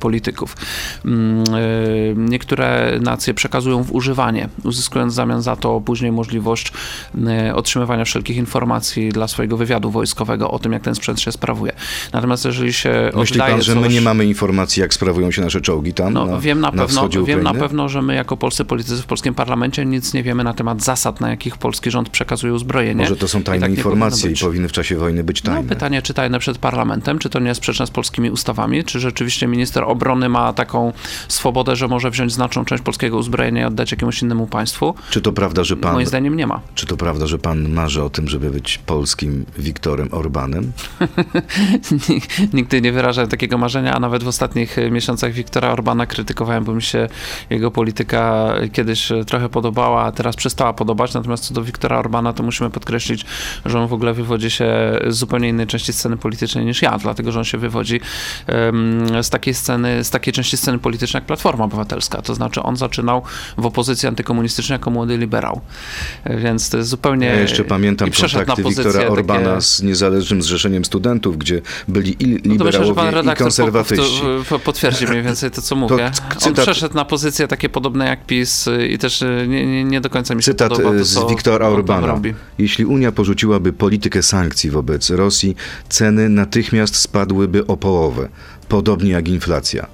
polityków. 0.00 0.56
Mm, 1.04 1.44
Niektóre 2.16 2.98
nacje 3.00 3.34
przekazują 3.34 3.82
w 3.82 3.92
używanie, 3.92 4.48
uzyskując 4.64 5.12
w 5.12 5.16
zamian 5.16 5.42
za 5.42 5.56
to 5.56 5.80
później 5.80 6.12
możliwość 6.12 6.72
otrzymywania 7.54 8.04
wszelkich 8.04 8.36
informacji 8.36 9.08
dla 9.08 9.28
swojego 9.28 9.56
wywiadu 9.56 9.90
wojskowego 9.90 10.50
o 10.50 10.58
tym, 10.58 10.72
jak 10.72 10.82
ten 10.82 10.94
sprzęt 10.94 11.20
się 11.20 11.32
sprawuje. 11.32 11.72
Natomiast 12.12 12.44
jeżeli 12.44 12.72
się 12.72 13.10
Myśli 13.16 13.36
oddaje 13.36 13.52
pan, 13.54 13.62
że 13.62 13.74
my 13.74 13.82
coś- 13.82 13.92
nie 13.92 14.00
mamy 14.00 14.24
informacji, 14.24 14.80
jak 14.80 14.94
sprawują 14.94 15.30
się 15.30 15.42
nasze 15.42 15.60
czołgi 15.60 15.94
tam 15.94 16.12
no, 16.12 16.26
na, 16.26 16.38
wiem 16.38 16.60
na, 16.60 16.70
pewno, 16.70 16.86
wschodzie 16.88 17.22
wiem 17.22 17.42
na 17.42 17.54
pewno, 17.54 17.88
że 17.88 18.02
my 18.02 18.13
jako 18.16 18.36
polscy 18.36 18.64
politycy 18.64 19.02
w 19.02 19.06
polskim 19.06 19.34
parlamencie 19.34 19.86
nic 19.86 20.14
nie 20.14 20.22
wiemy 20.22 20.44
na 20.44 20.54
temat 20.54 20.82
zasad, 20.84 21.20
na 21.20 21.30
jakich 21.30 21.56
polski 21.58 21.90
rząd 21.90 22.08
przekazuje 22.08 22.52
uzbrojenie. 22.54 23.02
Może 23.02 23.16
to 23.16 23.28
są 23.28 23.40
I 23.40 23.42
tajne 23.42 23.60
tak 23.60 23.70
nie 23.70 23.76
informacje 23.76 24.22
powinno 24.22 24.38
i 24.38 24.42
powinny 24.44 24.68
w 24.68 24.72
czasie 24.72 24.96
wojny 24.96 25.24
być 25.24 25.42
No, 25.44 25.52
tajne. 25.52 25.68
pytanie, 25.68 26.02
czy 26.02 26.14
tajne 26.14 26.38
przed 26.38 26.58
parlamentem, 26.58 27.18
czy 27.18 27.30
to 27.30 27.38
nie 27.40 27.48
jest 27.48 27.58
sprzeczne 27.58 27.86
z 27.86 27.90
polskimi 27.90 28.30
ustawami, 28.30 28.84
czy 28.84 29.00
rzeczywiście 29.00 29.46
minister 29.46 29.84
obrony 29.84 30.28
ma 30.28 30.52
taką 30.52 30.92
swobodę, 31.28 31.76
że 31.76 31.88
może 31.88 32.10
wziąć 32.10 32.32
znaczną 32.32 32.64
część 32.64 32.82
polskiego 32.82 33.16
uzbrojenia 33.16 33.62
i 33.62 33.64
oddać 33.64 33.90
jakiemuś 33.90 34.22
innemu 34.22 34.46
państwu? 34.46 34.94
Czy 35.10 35.20
to 35.20 35.32
prawda, 35.32 35.64
że 35.64 35.76
pan, 35.76 35.92
Moim 35.92 36.06
zdaniem 36.06 36.36
nie 36.36 36.46
ma. 36.46 36.60
czy 36.74 36.86
to 36.86 36.96
prawda, 36.96 37.26
że 37.26 37.38
pan 37.38 37.68
marzy 37.68 38.02
o 38.02 38.10
tym, 38.10 38.28
żeby 38.28 38.50
być 38.50 38.78
polskim 38.78 39.46
Wiktorem 39.58 40.08
Orbanem? 40.12 40.72
Nigdy 42.54 42.80
nie 42.80 42.92
wyrażałem 42.92 43.30
takiego 43.30 43.58
marzenia, 43.58 43.94
a 43.94 44.00
nawet 44.00 44.24
w 44.24 44.28
ostatnich 44.28 44.76
miesiącach 44.90 45.32
Wiktora 45.32 45.70
Orbana 45.72 46.06
krytykowałem, 46.06 46.64
bo 46.64 46.74
mi 46.74 46.82
się 46.82 47.08
jego 47.50 47.70
polityka 47.70 48.03
kiedyś 48.72 49.12
e, 49.12 49.24
trochę 49.24 49.48
podobała, 49.48 50.02
a 50.02 50.12
teraz 50.12 50.36
przestała 50.36 50.72
podobać. 50.72 51.14
Natomiast 51.14 51.44
co 51.44 51.54
do 51.54 51.62
Wiktora 51.62 51.98
Orbana, 51.98 52.32
to 52.32 52.42
musimy 52.42 52.70
podkreślić, 52.70 53.24
że 53.66 53.80
on 53.80 53.88
w 53.88 53.92
ogóle 53.92 54.14
wywodzi 54.14 54.50
się 54.50 54.66
z 55.08 55.16
zupełnie 55.16 55.48
innej 55.48 55.66
części 55.66 55.92
sceny 55.92 56.16
politycznej 56.16 56.64
niż 56.64 56.82
ja, 56.82 56.98
dlatego 56.98 57.32
że 57.32 57.38
on 57.38 57.44
się 57.44 57.58
wywodzi 57.58 58.00
z 59.22 59.30
takiej 59.30 59.54
sceny, 59.54 60.04
z 60.04 60.10
takiej 60.10 60.32
części 60.32 60.56
sceny 60.56 60.78
politycznej 60.78 61.20
jak 61.20 61.26
Platforma 61.26 61.64
Obywatelska. 61.64 62.22
To 62.22 62.34
znaczy 62.34 62.62
on 62.62 62.76
zaczynał 62.76 63.22
w 63.58 63.66
opozycji 63.66 64.08
antykomunistycznej 64.08 64.74
jako 64.74 64.90
młody 64.90 65.16
liberał. 65.18 65.60
E, 66.24 66.36
Więc 66.36 66.70
to 66.70 66.76
jest 66.76 66.88
zupełnie... 66.88 67.26
Ja 67.26 67.40
jeszcze 67.40 67.64
pamiętam 67.64 68.08
i 68.08 68.10
przeszedł 68.10 68.40
na 68.40 68.46
kontakty 68.46 68.70
Wiktora 68.70 68.92
takie- 69.00 69.08
Orbana 69.12 69.60
z 69.60 69.82
Niezależnym 69.82 70.42
Zrzeszeniem 70.42 70.84
Studentów, 70.84 71.38
gdzie 71.38 71.60
byli 71.88 72.22
i 72.22 72.26
no 72.26 72.34
myślę, 72.34 72.48
że 72.48 72.48
liberałowie 72.52 72.94
pan 72.94 73.08
i 73.08 73.10
redaktor 73.10 73.44
konserwatyści. 73.44 74.20
po- 74.20 74.44
po- 74.44 74.58
potwierdzi 74.58 75.06
mniej 75.06 75.22
więcej 75.22 75.50
to, 75.50 75.62
co 75.62 75.76
mówię. 75.76 76.10
On 76.46 76.54
przeszedł 76.54 76.94
na 76.94 77.04
pozycje 77.04 77.48
takie 77.48 77.68
podobne 77.68 77.93
jak 78.02 78.26
PiS 78.26 78.66
y, 78.66 78.88
i 78.88 78.98
też 78.98 79.22
y, 79.22 79.46
nie, 79.48 79.66
nie, 79.66 79.84
nie 79.84 80.00
do 80.00 80.10
końca 80.10 80.34
mi 80.34 80.42
się 80.42 80.52
Cytat 80.52 80.68
podoba 80.68 80.90
to, 80.90 80.96
e, 80.96 81.04
z 81.04 81.28
Wiktora 81.28 81.68
Orbana. 81.68 82.06
robi. 82.06 82.34
Jeśli 82.58 82.84
Unia 82.84 83.12
porzuciłaby 83.12 83.72
politykę 83.72 84.22
sankcji 84.22 84.70
wobec 84.70 85.10
Rosji, 85.10 85.56
ceny 85.88 86.28
natychmiast 86.28 86.96
spadłyby 86.96 87.66
o 87.66 87.76
połowę, 87.76 88.28
podobnie 88.68 89.10
jak 89.10 89.28
inflacja. 89.28 89.86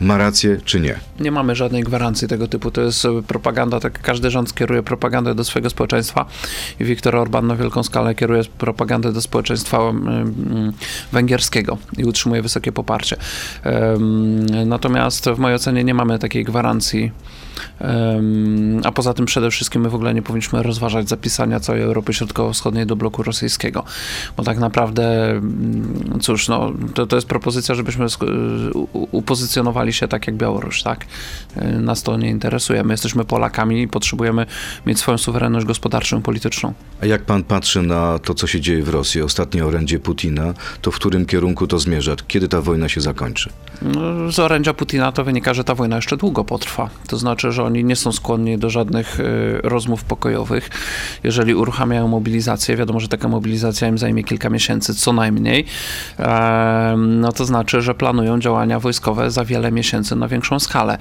Ma 0.00 0.18
rację 0.18 0.60
czy 0.64 0.80
nie? 0.80 0.98
Nie 1.20 1.30
mamy 1.30 1.54
żadnej 1.54 1.82
gwarancji 1.82 2.28
tego 2.28 2.48
typu. 2.48 2.70
To 2.70 2.80
jest 2.80 3.04
y, 3.04 3.08
propaganda, 3.26 3.80
tak 3.80 4.02
każdy 4.02 4.30
rząd 4.30 4.54
kieruje 4.54 4.82
propagandę 4.82 5.34
do 5.34 5.44
swojego 5.44 5.70
społeczeństwa 5.70 6.26
i 6.80 6.84
Viktor 6.84 7.16
Orban 7.16 7.46
na 7.46 7.56
wielką 7.56 7.82
skalę 7.82 8.14
kieruje 8.14 8.42
propagandę 8.58 9.12
do 9.12 9.20
społeczeństwa 9.22 9.78
węgierskiego 11.12 11.78
i 11.96 12.04
utrzymuje 12.04 12.42
wysokie 12.42 12.72
poparcie. 12.72 13.16
Natomiast 14.66 15.24
w 15.26 15.38
mojej 15.38 15.56
ocenie 15.56 15.84
nie 15.84 15.94
mamy 15.94 16.18
takiej 16.18 16.44
gwarancji. 16.44 17.12
A 18.84 18.92
poza 18.92 19.14
tym 19.14 19.26
przede 19.26 19.50
wszystkim 19.50 19.82
my 19.82 19.90
w 19.90 19.94
ogóle 19.94 20.14
nie 20.14 20.22
powinniśmy 20.22 20.62
rozważać 20.62 21.08
zapisania 21.08 21.60
całej 21.60 21.82
Europy 21.82 22.14
Środkowo-Wschodniej 22.14 22.86
do 22.86 22.96
bloku 22.96 23.22
rosyjskiego, 23.22 23.84
bo 24.36 24.42
tak 24.42 24.58
naprawdę, 24.58 25.30
mm, 25.30 26.18
cóż, 26.20 26.48
no, 26.48 26.72
to, 26.94 27.06
to 27.06 27.16
jest 27.16 27.28
propozycja, 27.28 27.74
żebyśmy 27.74 28.06
upozycjonowali 28.92 29.92
się 29.92 30.08
tak 30.08 30.26
jak 30.26 30.36
Białoruś, 30.36 30.82
tak? 30.82 31.06
Nas 31.80 32.02
to 32.02 32.16
nie 32.16 32.30
interesuje. 32.30 32.84
My 32.84 32.92
jesteśmy 32.92 33.24
Polakami 33.24 33.82
i 33.82 33.88
potrzebujemy 33.88 34.46
mieć 34.86 34.98
swoją 34.98 35.18
suwerenność 35.18 35.66
gospodarczą 35.66 36.18
i 36.18 36.22
polityczną. 36.22 36.72
A 37.00 37.06
jak 37.06 37.22
pan 37.22 37.44
patrzy 37.44 37.82
na 37.82 38.18
to, 38.18 38.34
co 38.34 38.46
się 38.46 38.60
dzieje 38.60 38.82
w 38.82 38.88
Rosji, 38.88 39.22
ostatnie 39.22 39.66
orędzie 39.66 39.98
Putina, 39.98 40.54
to 40.82 40.90
w 40.90 40.94
którym 40.94 41.26
kierunku 41.26 41.66
to 41.66 41.78
zmierza? 41.78 42.16
Kiedy 42.28 42.48
ta 42.48 42.60
wojna 42.60 42.88
się 42.88 43.00
zakończy? 43.00 43.50
No, 43.82 44.32
Z 44.32 44.38
orędzia 44.38 44.74
Putina 44.74 45.12
to 45.12 45.24
wynika, 45.24 45.54
że 45.54 45.64
ta 45.64 45.74
wojna 45.74 45.96
jeszcze 45.96 46.16
długo 46.16 46.44
potrwa. 46.44 46.90
To 47.06 47.16
znaczy, 47.16 47.47
że 47.52 47.64
oni 47.64 47.84
nie 47.84 47.96
są 47.96 48.12
skłonni 48.12 48.58
do 48.58 48.70
żadnych 48.70 49.20
y, 49.20 49.60
rozmów 49.62 50.04
pokojowych. 50.04 50.70
Jeżeli 51.24 51.54
uruchamiają 51.54 52.08
mobilizację, 52.08 52.76
wiadomo, 52.76 53.00
że 53.00 53.08
taka 53.08 53.28
mobilizacja 53.28 53.88
im 53.88 53.98
zajmie 53.98 54.24
kilka 54.24 54.50
miesięcy 54.50 54.94
co 54.94 55.12
najmniej, 55.12 55.64
no 56.96 57.32
to 57.32 57.44
znaczy, 57.44 57.82
że 57.82 57.94
planują 57.94 58.40
działania 58.40 58.80
wojskowe 58.80 59.30
za 59.30 59.44
wiele 59.44 59.72
miesięcy 59.72 60.16
na 60.16 60.28
większą 60.28 60.58
skalę. 60.58 60.98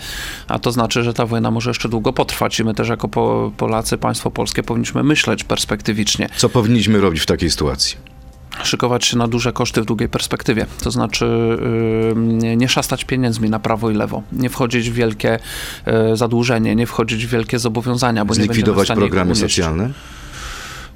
A 0.48 0.60
to 0.60 0.72
znaczy, 0.72 1.04
że 1.04 1.14
ta 1.14 1.26
wojna 1.26 1.52
może 1.52 1.70
jeszcze 1.70 1.90
długo 1.90 2.14
potrwać 2.14 2.60
i 2.60 2.64
my 2.64 2.74
też 2.74 2.90
jako 2.90 3.08
po, 3.08 3.52
Polacy, 3.58 3.98
państwo 3.98 4.32
polskie 4.32 4.64
powinniśmy 4.64 5.04
myśleć 5.04 5.44
perspektywicznie 5.44 6.30
Co 6.38 6.50
powinniśmy 6.50 7.02
robić 7.02 7.22
w 7.22 7.26
takiej 7.26 7.50
sytuacji? 7.50 8.17
Szykować 8.64 9.06
się 9.06 9.18
na 9.18 9.28
duże 9.28 9.54
koszty 9.54 9.82
w 9.82 9.86
długiej 9.86 10.10
perspektywie. 10.10 10.66
To 10.84 10.92
znaczy 10.92 11.26
yy, 11.26 12.22
nie- 12.22 12.58
nie 12.58 12.70
szastać 12.70 13.06
pieniędzmi 13.06 13.50
na 13.50 13.60
prawo 13.60 13.90
i 13.92 13.94
lewo, 13.94 14.24
nie 14.32 14.50
wchodzić 14.50 14.90
w 14.90 14.94
wielkie 14.94 15.40
yy, 15.86 16.18
zadłużenie, 16.18 16.76
nie 16.76 16.88
wchodzić 16.88 17.26
w 17.26 17.30
wielkie 17.30 17.60
zobowiązania, 17.60 18.26
bo 18.26 18.34
nie 18.34 18.36
Zlikwidować 18.36 18.90
ich 18.90 18.96
programy 18.96 19.36
socjalne? 19.36 19.90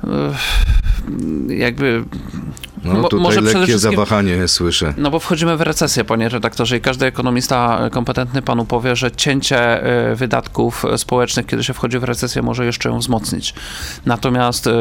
Yy, 0.03 1.55
Jakby 1.55 2.03
No 2.83 2.93
Mo- 2.93 3.09
tutaj 3.09 3.19
może 3.19 3.41
lekkie 3.41 3.79
zawahanie 3.79 4.47
słyszę. 4.47 4.93
No 4.97 5.11
bo 5.11 5.19
wchodzimy 5.19 5.57
w 5.57 5.61
recesję, 5.61 6.03
panie 6.03 6.29
redaktorze, 6.29 6.77
i 6.77 6.81
każdy 6.81 7.05
ekonomista 7.05 7.89
kompetentny 7.91 8.41
panu 8.41 8.65
powie, 8.65 8.95
że 8.95 9.11
cięcie 9.11 9.87
y, 10.11 10.15
wydatków 10.15 10.85
społecznych, 10.97 11.45
kiedy 11.45 11.63
się 11.63 11.73
wchodzi 11.73 11.99
w 11.99 12.03
recesję, 12.03 12.41
może 12.41 12.65
jeszcze 12.65 12.89
ją 12.89 12.99
wzmocnić. 12.99 13.53
Natomiast, 14.05 14.67
y, 14.67 14.71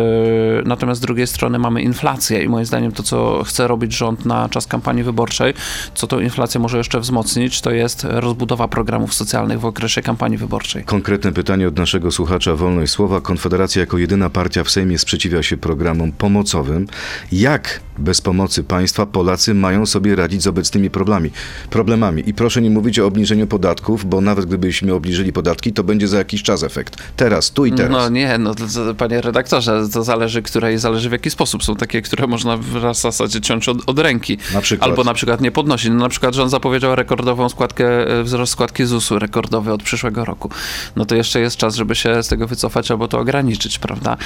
natomiast 0.64 1.00
z 1.00 1.04
drugiej 1.04 1.26
strony 1.26 1.58
mamy 1.58 1.82
inflację 1.82 2.44
i 2.44 2.48
moim 2.48 2.64
zdaniem 2.66 2.92
to, 2.92 3.02
co 3.02 3.44
chce 3.44 3.68
robić 3.68 3.96
rząd 3.96 4.24
na 4.26 4.48
czas 4.48 4.66
kampanii 4.66 5.02
wyborczej, 5.02 5.54
co 5.94 6.06
tą 6.06 6.20
inflację 6.20 6.60
może 6.60 6.78
jeszcze 6.78 7.00
wzmocnić, 7.00 7.60
to 7.60 7.70
jest 7.70 8.06
rozbudowa 8.08 8.68
programów 8.68 9.14
socjalnych 9.14 9.60
w 9.60 9.64
okresie 9.64 10.02
kampanii 10.02 10.38
wyborczej. 10.38 10.84
Konkretne 10.84 11.32
pytanie 11.32 11.68
od 11.68 11.76
naszego 11.76 12.10
słuchacza 12.10 12.54
Wolność 12.54 12.92
Słowa. 12.92 13.20
Konfederacja 13.20 13.80
jako 13.80 13.98
jedyna 13.98 14.30
partia 14.30 14.64
w 14.64 14.70
Sejmie 14.70 14.98
sprzeciwia 14.98 15.42
się 15.42 15.56
programom 15.56 16.12
pomocowym. 16.12 16.86
Jak 17.32 17.80
bez 17.98 18.20
pomocy 18.20 18.64
państwa 18.64 19.07
Polacy 19.07 19.55
mają 19.55 19.87
sobie 19.87 20.16
radzić 20.16 20.42
z 20.42 20.46
obecnymi 20.46 20.90
problemami? 20.90 21.31
problemami? 21.70 22.29
I 22.29 22.35
proszę 22.35 22.62
nie 22.62 22.70
mówić 22.70 22.98
o 22.98 23.07
obniżeniu 23.07 23.46
podatków, 23.46 24.05
bo 24.05 24.20
nawet 24.20 24.46
gdybyśmy 24.46 24.94
obniżyli 24.94 25.33
podatki, 25.33 25.72
to 25.72 25.85
będzie 25.85 26.09
za 26.09 26.18
jakiś 26.18 26.42
czas 26.42 26.62
efekt. 26.62 26.96
Teraz, 27.16 27.50
tu 27.50 27.66
i 27.66 27.72
teraz. 27.72 27.92
No 27.92 28.09
nie, 28.09 28.38
no 28.38 28.55
panie 28.98 29.20
redaktorze, 29.20 29.88
to 29.92 30.05
zależy, 30.05 30.42
które 30.42 30.79
zależy 30.79 31.09
w 31.09 31.12
jaki 31.12 31.31
sposób. 31.31 31.64
Są 31.64 31.76
takie, 31.76 32.03
które 32.03 32.26
można 32.26 32.57
w 32.57 32.94
zasadzie 32.94 33.40
ciąć 33.40 33.68
od, 33.68 33.79
od 33.87 33.98
ręki. 33.98 34.38
Na 34.55 34.61
przykład. 34.61 34.90
Albo 34.90 35.05
na 35.05 35.14
przykład 35.14 35.40
nie 35.40 35.50
podnosić. 35.50 35.90
No, 35.90 35.94
na 35.94 36.09
przykład 36.09 36.35
rząd 36.35 36.50
zapowiedział 36.50 36.94
rekordową 36.96 37.48
składkę, 37.48 38.07
e, 38.18 38.22
wzrost 38.22 38.53
składki 38.53 38.85
ZUS-u, 38.85 39.18
rekordowy 39.18 39.72
od 39.72 39.83
przyszłego 39.83 40.24
roku. 40.24 40.50
No 40.96 41.05
to 41.05 41.14
jeszcze 41.14 41.40
jest 41.40 41.57
czas, 41.57 41.74
żeby 41.74 41.94
się 41.94 42.22
z 42.22 42.29
tego 42.29 42.46
wycofać 42.46 42.90
albo 42.90 43.09
to 43.09 43.18
ograniczyć, 43.18 43.79
prawda? 43.79 44.16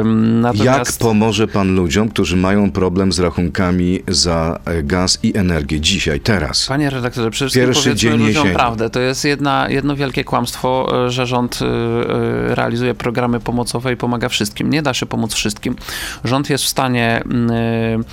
Ym, 0.00 0.42
Jak 0.44 0.56
Natomiast... 0.56 1.00
pomoże 1.00 1.48
pan 1.48 1.74
ludziom, 1.74 2.08
którzy 2.08 2.36
mają 2.36 2.70
problem 2.70 2.89
problem 2.90 3.12
z 3.12 3.20
rachunkami 3.20 4.00
za 4.08 4.58
e, 4.64 4.82
gaz 4.82 5.18
i 5.22 5.36
energię 5.36 5.80
dzisiaj, 5.80 6.20
teraz. 6.20 6.66
Panie 6.66 6.90
redaktorze, 6.90 7.30
wszystkim 7.30 7.62
Pierwszy 7.62 7.94
dzień 7.94 8.12
ludziom 8.12 8.26
jesieni. 8.26 8.54
prawdę. 8.54 8.90
To 8.90 9.00
jest 9.00 9.24
jedna, 9.24 9.68
jedno 9.68 9.96
wielkie 9.96 10.24
kłamstwo, 10.24 10.92
e, 11.06 11.10
że 11.10 11.26
rząd 11.26 11.58
e, 11.62 12.54
realizuje 12.54 12.94
programy 12.94 13.40
pomocowe 13.40 13.92
i 13.92 13.96
pomaga 13.96 14.28
wszystkim. 14.28 14.70
Nie 14.70 14.82
da 14.82 14.94
się 14.94 15.06
pomóc 15.06 15.34
wszystkim. 15.34 15.76
Rząd 16.24 16.50
jest 16.50 16.64
w 16.64 16.68
stanie 16.68 17.22
mm, 17.24 18.04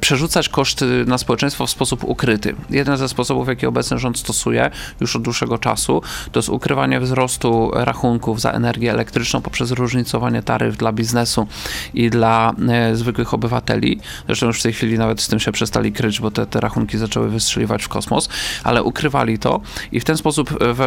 przerzucać 0.00 0.48
koszty 0.48 1.04
na 1.06 1.18
społeczeństwo 1.18 1.66
w 1.66 1.70
sposób 1.70 2.04
ukryty. 2.04 2.54
Jeden 2.70 2.96
ze 2.96 3.08
sposobów, 3.08 3.48
jaki 3.48 3.66
obecny 3.66 3.98
rząd 3.98 4.18
stosuje 4.18 4.70
już 5.00 5.16
od 5.16 5.22
dłuższego 5.22 5.58
czasu, 5.58 6.02
to 6.32 6.38
jest 6.38 6.48
ukrywanie 6.48 7.00
wzrostu 7.00 7.70
rachunków 7.74 8.40
za 8.40 8.50
energię 8.50 8.90
elektryczną 8.90 9.42
poprzez 9.42 9.70
różnicowanie 9.70 10.42
taryf 10.42 10.76
dla 10.76 10.92
biznesu 10.92 11.46
i 11.94 12.10
dla 12.10 12.52
zwykłych 12.92 13.34
obywateli. 13.34 13.89
Zresztą 14.26 14.46
już 14.46 14.60
w 14.60 14.62
tej 14.62 14.72
chwili 14.72 14.98
nawet 14.98 15.20
z 15.20 15.28
tym 15.28 15.40
się 15.40 15.52
przestali 15.52 15.92
kryć, 15.92 16.20
bo 16.20 16.30
te, 16.30 16.46
te 16.46 16.60
rachunki 16.60 16.98
zaczęły 16.98 17.28
wystrzeliwać 17.28 17.82
w 17.82 17.88
kosmos, 17.88 18.28
ale 18.64 18.82
ukrywali 18.82 19.38
to 19.38 19.60
i 19.92 20.00
w 20.00 20.04
ten 20.04 20.16
sposób 20.16 20.50
w 20.60 20.80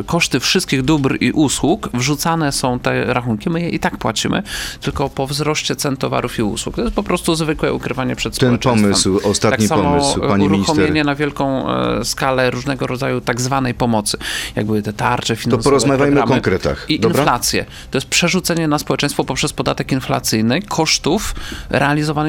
e, 0.00 0.04
koszty 0.04 0.40
wszystkich 0.40 0.82
dóbr 0.82 1.16
i 1.20 1.32
usług 1.32 1.88
wrzucane 1.94 2.52
są 2.52 2.78
te 2.78 3.04
rachunki. 3.04 3.50
My 3.50 3.60
je 3.60 3.68
i 3.68 3.78
tak 3.78 3.96
płacimy, 3.98 4.42
tylko 4.80 5.10
po 5.10 5.26
wzroście 5.26 5.76
cen 5.76 5.96
towarów 5.96 6.38
i 6.38 6.42
usług. 6.42 6.76
To 6.76 6.82
jest 6.82 6.94
po 6.94 7.02
prostu 7.02 7.34
zwykłe 7.34 7.72
ukrywanie 7.72 8.16
przed 8.16 8.38
Ten 8.38 8.58
pomysł, 8.58 9.20
ostatni 9.24 9.68
tak 9.68 9.78
samo 9.78 9.82
pomysł, 9.82 10.20
pani 10.20 10.44
uruchomienie 10.44 10.88
minister. 10.88 11.06
na 11.06 11.14
wielką 11.14 11.70
e, 11.70 12.04
skalę 12.04 12.50
różnego 12.50 12.86
rodzaju 12.86 13.20
tak 13.20 13.40
zwanej 13.40 13.74
pomocy, 13.74 14.18
jak 14.56 14.66
były 14.66 14.82
te 14.82 14.92
tarcze 14.92 15.36
finansowe, 15.36 15.64
porozmawiajmy 15.64 16.22
o 16.22 16.26
konkretach, 16.26 16.86
I 16.88 17.00
dobra? 17.00 17.18
inflację. 17.18 17.64
To 17.90 17.98
jest 17.98 18.08
przerzucenie 18.08 18.68
na 18.68 18.78
społeczeństwo 18.78 19.24
poprzez 19.24 19.52
podatek 19.52 19.92
inflacyjny 19.92 20.62
kosztów 20.62 21.34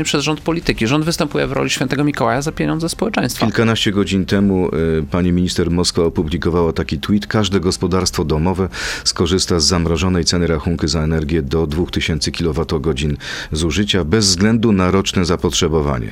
przez 0.04 0.24
rząd 0.24 0.42
polityki. 0.42 0.88
Rząd 0.88 1.06
występuje 1.06 1.48
w 1.48 1.52
roli 1.52 1.70
świętego 1.70 2.04
Mikołaja 2.04 2.42
za 2.42 2.52
pieniądze 2.52 2.90
społeczeństwa. 2.90 3.46
Kilkanaście 3.46 3.92
godzin 3.92 4.26
temu 4.26 4.70
y, 4.76 5.04
pani 5.12 5.32
minister 5.32 5.72
Moskwa 5.72 6.04
opublikowała 6.04 6.74
taki 6.74 7.00
tweet. 7.00 7.28
Każde 7.28 7.60
gospodarstwo 7.60 8.26
domowe 8.26 8.70
skorzysta 9.04 9.60
z 9.60 9.66
zamrożonej 9.66 10.26
ceny 10.26 10.48
rachunku 10.48 10.88
za 10.88 11.02
energię 11.02 11.42
do 11.42 11.68
2000 11.68 12.32
kWh 12.32 13.18
zużycia 13.52 14.04
bez 14.04 14.26
względu 14.26 14.72
na 14.72 14.92
roczne 14.92 15.26
zapotrzebowanie. 15.26 16.12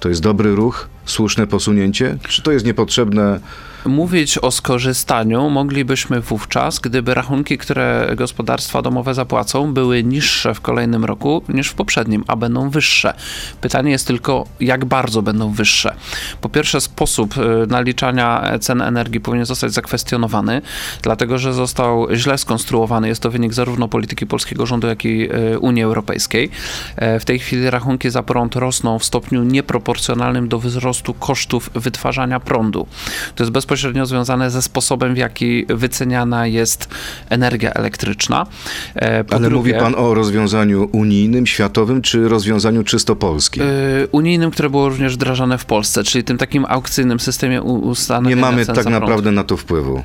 To 0.00 0.08
jest 0.08 0.20
dobry 0.20 0.54
ruch, 0.54 0.88
słuszne 1.06 1.46
posunięcie? 1.46 2.16
Czy 2.28 2.42
to 2.42 2.52
jest 2.52 2.66
niepotrzebne? 2.66 3.40
Mówić 3.86 4.38
o 4.38 4.50
skorzystaniu 4.50 5.50
moglibyśmy 5.50 6.20
wówczas, 6.20 6.78
gdyby 6.78 7.14
rachunki, 7.14 7.58
które 7.58 8.12
gospodarstwa 8.16 8.82
domowe 8.82 9.14
zapłacą, 9.14 9.74
były 9.74 10.04
niższe 10.04 10.54
w 10.54 10.60
kolejnym 10.60 11.04
roku 11.04 11.42
niż 11.48 11.68
w 11.68 11.74
poprzednim, 11.74 12.24
a 12.26 12.36
będą 12.36 12.70
wyższe. 12.70 13.14
Pytanie 13.60 13.90
jest 13.90 14.06
tylko, 14.06 14.46
jak 14.60 14.84
bardzo 14.84 15.22
będą 15.22 15.52
wyższe. 15.52 15.94
Po 16.40 16.48
pierwsze, 16.48 16.80
sposób 16.80 17.36
y, 17.36 17.66
naliczania 17.66 18.58
cen 18.60 18.82
energii 18.82 19.20
powinien 19.20 19.46
zostać 19.46 19.72
zakwestionowany, 19.72 20.62
dlatego 21.02 21.38
że 21.38 21.52
został 21.52 22.06
źle 22.14 22.38
skonstruowany. 22.38 23.08
Jest 23.08 23.22
to 23.22 23.30
wynik 23.30 23.52
zarówno 23.52 23.88
polityki 23.88 24.26
polskiego 24.26 24.66
rządu, 24.66 24.86
jak 24.86 25.04
i 25.04 25.28
y, 25.32 25.58
Unii 25.58 25.82
Europejskiej. 25.82 26.50
E, 26.96 27.20
W 27.20 27.24
tej 27.24 27.38
chwili 27.38 27.70
rachunki 27.70 28.10
za 28.10 28.22
prąd 28.22 28.56
rosną 28.56 28.98
w 28.98 29.04
stopniu 29.04 29.42
nieproporcjonalnym 29.42 30.48
do 30.48 30.58
wzrostu 30.58 30.93
kosztów 31.02 31.70
wytwarzania 31.74 32.40
prądu. 32.40 32.86
To 33.34 33.42
jest 33.44 33.52
bezpośrednio 33.52 34.06
związane 34.06 34.50
ze 34.50 34.62
sposobem, 34.62 35.14
w 35.14 35.16
jaki 35.16 35.66
wyceniana 35.68 36.46
jest 36.46 36.88
energia 37.30 37.72
elektryczna. 37.72 38.46
E, 38.94 39.24
po 39.24 39.34
Ale 39.36 39.48
drugie, 39.48 39.56
mówi 39.56 39.84
pan 39.84 39.94
o 39.94 40.14
rozwiązaniu 40.14 40.88
unijnym, 40.92 41.46
światowym, 41.46 42.02
czy 42.02 42.28
rozwiązaniu 42.28 42.84
czysto 42.84 43.16
polskim? 43.16 43.62
y, 43.62 44.08
unijnym, 44.12 44.50
które 44.50 44.70
było 44.70 44.88
również 44.88 45.14
wdrażane 45.14 45.58
w 45.58 45.64
Polsce, 45.64 46.04
czyli 46.04 46.24
tym 46.24 46.38
takim 46.38 46.64
aukcyjnym 46.68 47.20
systemie 47.20 47.62
u- 47.62 47.88
ustanawiania 47.88 48.36
Nie 48.36 48.42
mamy 48.42 48.66
tak 48.66 48.86
naprawdę 48.86 49.32
na 49.32 49.44
to 49.44 49.56
wpływu. 49.56 50.02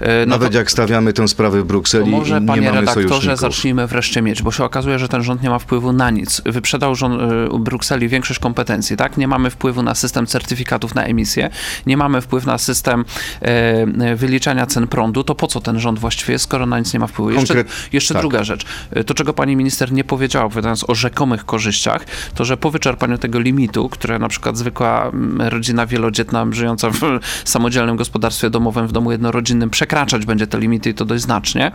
E, 0.00 0.26
no 0.26 0.30
Nawet 0.30 0.52
to- 0.52 0.58
jak 0.58 0.70
stawiamy 0.70 1.12
tę 1.12 1.28
sprawę 1.28 1.60
w 1.62 1.64
Brukseli, 1.64 2.10
może, 2.10 2.40
nie 2.40 2.46
panie 2.46 2.62
mamy 2.62 2.80
redaktorze, 2.80 3.08
sojuszników. 3.08 3.40
zacznijmy 3.40 3.86
wreszcie 3.86 4.22
mieć, 4.22 4.42
bo 4.42 4.52
się 4.52 4.64
okazuje, 4.64 4.98
że 4.98 5.08
ten 5.08 5.22
rząd 5.22 5.42
nie 5.42 5.50
ma 5.50 5.58
wpływu 5.58 5.92
na 5.92 6.10
nic. 6.10 6.42
Wyprzedał 6.46 6.94
rząd 6.94 7.20
y, 7.54 7.58
Brukseli 7.58 8.08
większość 8.08 8.40
kompetencji, 8.40 8.96
tak? 8.96 9.16
Nie 9.16 9.28
mamy 9.28 9.50
wpływu 9.50 9.82
na 9.82 9.94
system 9.94 10.26
certyfikatów 10.26 10.94
na 10.94 11.04
emisję, 11.04 11.50
nie 11.86 11.96
mamy 11.96 12.20
wpływu 12.20 12.46
na 12.46 12.58
system 12.58 13.04
e, 13.40 14.16
wyliczania 14.16 14.66
cen 14.66 14.86
prądu. 14.86 15.24
To 15.24 15.34
po 15.34 15.46
co 15.46 15.60
ten 15.60 15.80
rząd 15.80 15.98
właściwie 15.98 16.32
jest, 16.32 16.44
skoro 16.44 16.66
na 16.66 16.78
nic 16.78 16.92
nie 16.94 17.00
ma 17.00 17.06
wpływu? 17.06 17.30
Jeszcze, 17.40 17.54
Konkret- 17.54 17.88
jeszcze 17.92 18.14
tak. 18.14 18.22
druga 18.22 18.44
rzecz. 18.44 18.66
Y, 18.96 19.04
To, 19.04 19.14
czego 19.14 19.32
pani 19.34 19.56
minister 19.56 19.92
nie 19.92 20.04
powiedziała, 20.04 20.44
opowiadając 20.46 20.90
o 20.90 20.94
rzekomych 20.94 21.44
korzyściach, 21.44 22.04
to, 22.34 22.44
że 22.44 22.56
po 22.56 22.70
wyczerpaniu 22.70 23.18
tego 23.18 23.40
limitu, 23.40 23.88
które 23.88 24.18
na 24.18 24.28
przykład 24.28 24.56
zwykła 24.56 25.06
mm, 25.08 25.48
rodzina 25.48 25.86
wielodzietna 25.86 26.46
żyjąca 26.50 26.90
w 26.90 27.00
samodzielnym 27.44 27.96
gospodarstwie 27.96 28.50
domowym 28.50 28.86
w 28.86 28.92
domu 28.92 29.12
jednorodzinnym 29.12 29.70
przekraczać 29.90 30.26
będzie 30.26 30.46
te 30.46 30.58
limity 30.58 30.90
i 30.90 30.94
to 30.94 31.04
dość 31.04 31.22
znacznie, 31.22 31.72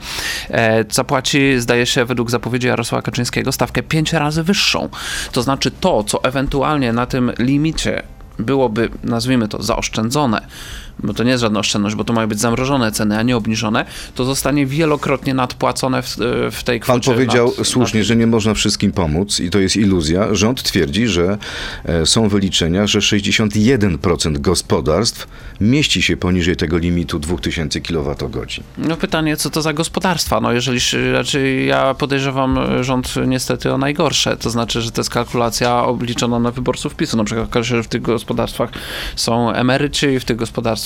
e, 0.50 0.86
zapłaci, 0.90 1.60
zdaje 1.60 1.86
się, 1.86 2.06
według 2.06 2.32
zapowiedzi 2.32 2.68
Jarosława 2.68 3.02
Kaczyńskiego, 3.02 3.52
stawkę 3.52 3.84
pięć 3.84 4.14
razy 4.14 4.44
wyższą. 4.44 4.90
To 5.32 5.42
znaczy 5.42 5.72
to, 5.72 6.04
co 6.04 6.24
ewentualnie 6.24 6.94
na 6.94 7.06
tym 7.06 7.32
limicie 7.40 8.04
byłoby, 8.40 8.90
nazwijmy 9.04 9.48
to, 9.48 9.64
zaoszczędzone, 9.64 10.48
bo 11.04 11.14
to 11.14 11.24
nie 11.24 11.32
jest 11.32 11.42
żadna 11.42 11.60
oszczędność, 11.60 11.96
bo 11.96 12.04
to 12.04 12.14
mają 12.14 12.28
być 12.28 12.40
zamrożone 12.40 12.92
ceny, 12.92 13.18
a 13.18 13.22
nie 13.22 13.38
obniżone, 13.38 13.86
to 14.16 14.26
zostanie 14.26 14.66
wielokrotnie 14.66 15.34
nadpłacone 15.34 16.02
w, 16.02 16.16
w 16.52 16.64
tej 16.64 16.80
Pan 16.80 17.00
kwocie. 17.00 17.12
powiedział 17.12 17.54
nad- 17.58 17.68
słusznie, 17.68 18.04
że 18.04 18.16
nie 18.16 18.28
można 18.28 18.54
wszystkim 18.54 18.92
pomóc 18.92 19.40
i 19.40 19.50
to 19.50 19.60
jest 19.60 19.76
iluzja. 19.76 20.36
Rząd 20.36 20.64
twierdzi, 20.64 21.08
że 21.08 21.38
e, 21.86 22.06
są 22.06 22.30
wyliczenia, 22.30 22.88
że 22.88 23.00
61% 23.00 24.38
gospodarstw 24.38 25.28
mieści 25.62 26.02
się 26.02 26.18
poniżej 26.18 26.56
tego 26.56 26.78
limitu 26.78 27.20
2000 27.20 27.82
kWh. 27.82 28.46
No 28.78 28.98
pytanie, 28.98 29.38
co 29.38 29.50
to 29.50 29.62
za 29.62 29.74
gospodarstwa? 29.74 30.42
No 30.42 30.52
jeżeli, 30.52 30.80
raczej 31.14 31.68
ja 31.68 31.94
podejrzewam 31.94 32.58
e, 32.58 32.84
rząd 32.84 33.14
niestety 33.28 33.72
o 33.74 33.78
najgorsze. 33.78 34.38
To 34.38 34.50
znaczy, 34.50 34.82
że 34.82 34.92
to 34.92 35.02
jest 35.02 35.10
kalkulacja 35.10 35.84
obliczona 35.84 36.40
na 36.40 36.52
wyborców 36.52 36.96
PiSu. 36.96 37.18
Na 37.18 37.24
przykład 37.24 37.50
że 37.62 37.84
w 37.84 37.88
tych 37.88 38.02
gospodarstwach 38.02 38.70
są 39.16 39.52
emeryci 39.52 40.06
i 40.06 40.20
w 40.20 40.26
tych 40.26 40.38
gospodarstwach 40.38 40.85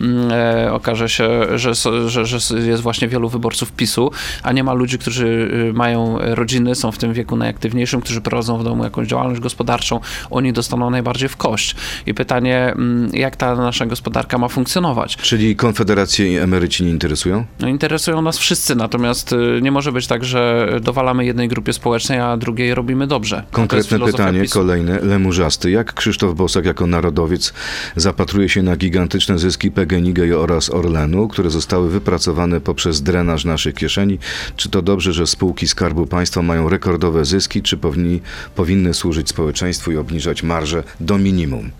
mm, 0.00 0.30
e, 0.32 0.72
okaże 0.72 1.08
się, 1.08 1.28
że, 1.58 1.74
że, 2.08 2.26
że 2.26 2.60
jest 2.60 2.82
właśnie 2.82 3.08
wielu 3.08 3.28
wyborców 3.28 3.72
PiSu, 3.72 4.10
a 4.42 4.52
nie 4.52 4.64
ma 4.64 4.72
ludzi, 4.72 4.98
którzy 4.98 5.26
y, 5.70 5.72
mają 5.72 6.18
rodziny, 6.20 6.74
są 6.74 6.92
w 6.92 6.98
tym 6.98 7.12
wieku 7.12 7.36
najaktywniejszym, 7.36 8.00
którzy 8.00 8.20
prowadzą 8.20 8.58
w 8.58 8.64
domu 8.64 8.84
jakąś 8.84 9.08
działalność 9.08 9.40
gospodarczą. 9.40 10.00
Oni 10.30 10.52
dostaną 10.52 10.90
najbardziej 10.90 11.28
w 11.28 11.36
kość. 11.36 11.76
I 12.06 12.14
pytanie, 12.14 12.72
mm, 12.72 13.10
jak 13.12 13.36
ta 13.36 13.54
nasza 13.54 13.86
gospodarka 13.86 14.38
ma 14.38 14.48
funkcjonować? 14.48 15.16
Czyli 15.16 15.56
Konfederację 15.56 16.32
i 16.32 16.36
emeryci 16.36 16.84
nie 16.84 16.90
interesują? 16.90 17.44
No, 17.60 17.68
interesują 17.68 18.22
nas 18.22 18.38
wszyscy, 18.38 18.74
natomiast 18.74 19.32
y, 19.32 19.60
nie 19.62 19.70
może 19.70 19.92
być 19.92 20.06
tak, 20.06 20.24
że 20.24 20.68
dowalamy 20.82 21.24
jednej 21.24 21.48
grupie 21.48 21.72
społecznej, 21.72 22.18
a 22.18 22.36
drugiej 22.36 22.74
robimy 22.74 23.06
dobrze. 23.06 23.42
Konkretne 23.50 23.98
pytanie, 23.98 24.40
PiSu. 24.40 24.58
kolejne. 24.58 25.00
Lemurzasty. 25.00 25.70
Jak 25.70 25.94
Krzysztof 25.94 26.34
Bosak 26.34 26.64
jako 26.64 26.86
narodowiec 26.86 27.52
zapatruje 27.96 28.48
się 28.48 28.62
na 28.62 28.76
gigantyczne 28.76 29.25
zyski 29.34 29.70
PGNiG 29.70 30.18
oraz 30.38 30.70
Orlenu, 30.70 31.28
które 31.28 31.50
zostały 31.50 31.90
wypracowane 31.90 32.60
poprzez 32.60 33.02
drenaż 33.02 33.44
naszych 33.44 33.74
kieszeni? 33.74 34.18
Czy 34.56 34.68
to 34.68 34.82
dobrze, 34.82 35.12
że 35.12 35.26
spółki 35.26 35.68
Skarbu 35.68 36.06
Państwa 36.06 36.42
mają 36.42 36.68
rekordowe 36.68 37.24
zyski, 37.24 37.62
czy 37.62 37.76
powinni, 37.76 38.20
powinny 38.54 38.94
służyć 38.94 39.28
społeczeństwu 39.28 39.92
i 39.92 39.96
obniżać 39.96 40.42
marże 40.42 40.82
do 41.00 41.18
minimum? 41.18 41.70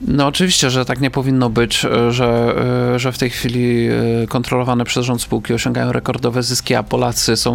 No 0.00 0.26
oczywiście, 0.26 0.70
że 0.70 0.84
tak 0.84 1.00
nie 1.00 1.10
powinno 1.10 1.50
być, 1.50 1.84
y, 1.84 2.12
że, 2.12 2.54
y, 2.94 2.98
że 2.98 3.12
w 3.12 3.18
tej 3.18 3.30
chwili 3.30 3.88
y, 4.22 4.26
kontrolowane 4.28 4.84
przez 4.84 5.06
rząd 5.06 5.22
spółki 5.22 5.54
osiągają 5.54 5.92
rekordowe 5.92 6.42
zyski, 6.42 6.74
a 6.74 6.82
Polacy 6.82 7.36
są 7.36 7.54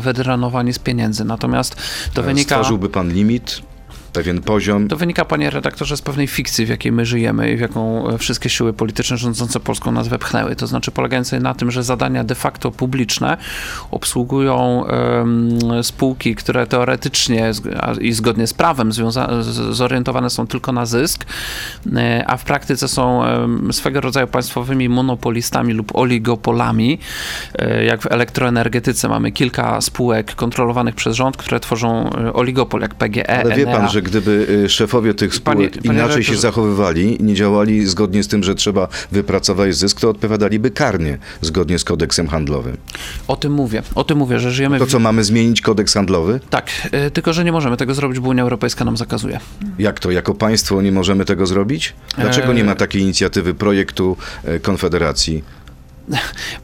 wydrenowani 0.00 0.72
z 0.72 0.78
pieniędzy. 0.78 1.24
Natomiast 1.24 1.76
to 2.14 2.22
wynika... 2.22 2.54
Stworzyłby 2.54 2.88
pan 2.88 3.12
limit, 3.12 3.62
pewien 4.12 4.42
poziom? 4.42 4.88
To 4.88 4.96
wynika, 4.96 5.24
panie 5.24 5.50
redaktorze, 5.50 5.96
z 5.96 6.02
pewnej 6.02 6.26
fikcji, 6.26 6.66
w 6.66 6.68
jakiej 6.68 6.92
my 6.92 7.06
żyjemy 7.06 7.52
i 7.52 7.56
w 7.56 7.60
jaką 7.60 8.08
e, 8.08 8.18
wszystkie 8.18 8.48
siły 8.48 8.72
polityczne 8.72 9.16
rządzące 9.16 9.60
Polską 9.60 9.92
nas 9.92 10.08
wepchnęły. 10.08 10.56
To 10.56 10.66
znaczy 10.66 10.90
polegającej 10.90 11.40
na 11.40 11.54
tym, 11.54 11.70
że 11.70 11.82
zadania 11.82 12.24
de 12.24 12.34
facto 12.34 12.70
publiczne 12.70 13.36
obsługują 13.90 14.86
em, 14.86 15.58
spółki, 15.82 16.34
które 16.34 16.66
teoretycznie 16.66 17.52
i 18.00 18.12
zgodnie 18.12 18.46
z 18.46 18.54
prawem 18.54 18.90
zorientowane 19.70 20.30
są 20.30 20.46
tylko 20.46 20.72
na 20.72 20.86
zysk, 20.86 21.26
e, 21.96 22.24
a 22.26 22.36
w 22.36 22.44
praktyce 22.44 22.88
są 22.88 23.24
em, 23.24 23.72
swego 23.72 24.00
rodzaju 24.00 24.26
państwowymi 24.26 24.88
monopolistami 24.88 25.72
lub 25.74 25.96
oligopolami. 25.96 26.98
E, 27.58 27.84
Jak 27.84 28.02
w 28.02 28.06
elektroenergetyce 28.06 29.08
mamy 29.08 29.32
kilka 29.32 29.80
spółek 29.80 30.34
kontrolowanych 30.34 30.94
przez 30.94 31.16
rząd, 31.16 31.36
które 31.36 31.60
tworzą 31.60 32.10
oligopol, 32.32 32.80
jak 32.80 32.94
PGE, 32.94 33.40
Ale 33.40 33.56
wie 33.56 33.64
pan, 33.64 33.74
Enea, 33.74 33.88
że 33.88 33.97
że 33.98 34.02
gdyby 34.02 34.46
y, 34.64 34.68
szefowie 34.68 35.14
tych 35.14 35.34
spółek 35.34 35.58
Panie- 35.58 35.82
panie 35.82 35.98
inaczej 35.98 36.24
się 36.24 36.36
zachowywali, 36.36 37.16
nie 37.20 37.34
działali 37.34 37.86
zgodnie 37.86 38.22
z 38.22 38.28
tym, 38.28 38.44
że 38.44 38.54
trzeba 38.54 38.88
wypracować 39.12 39.76
zysk, 39.76 40.00
to 40.00 40.10
odpowiadaliby 40.10 40.70
karnie 40.70 41.18
zgodnie 41.40 41.78
z 41.78 41.84
kodeksem 41.84 42.28
handlowym. 42.28 42.76
O 43.28 43.36
tym 43.36 43.52
mówię. 43.52 43.82
O 43.94 44.04
tym 44.04 44.18
mówię, 44.18 44.38
że 44.38 44.50
żyjemy 44.52 44.78
To 44.78 44.86
w... 44.86 44.90
co, 44.90 44.98
mamy 44.98 45.24
zmienić 45.24 45.60
kodeks 45.60 45.94
handlowy? 45.94 46.40
Tak, 46.50 46.70
y, 47.06 47.10
tylko 47.10 47.32
że 47.32 47.44
nie 47.44 47.52
możemy 47.52 47.76
tego 47.76 47.94
zrobić, 47.94 48.20
bo 48.20 48.28
Unia 48.28 48.42
Europejska 48.42 48.84
nam 48.84 48.96
zakazuje. 48.96 49.40
Jak 49.78 50.00
to? 50.00 50.10
Jako 50.10 50.34
państwo 50.34 50.82
nie 50.82 50.92
możemy 50.92 51.24
tego 51.24 51.46
zrobić? 51.46 51.94
Dlaczego 52.18 52.52
nie 52.52 52.64
ma 52.64 52.74
takiej 52.74 53.02
inicjatywy 53.02 53.54
projektu 53.54 54.16
e, 54.44 54.58
Konfederacji? 54.60 55.42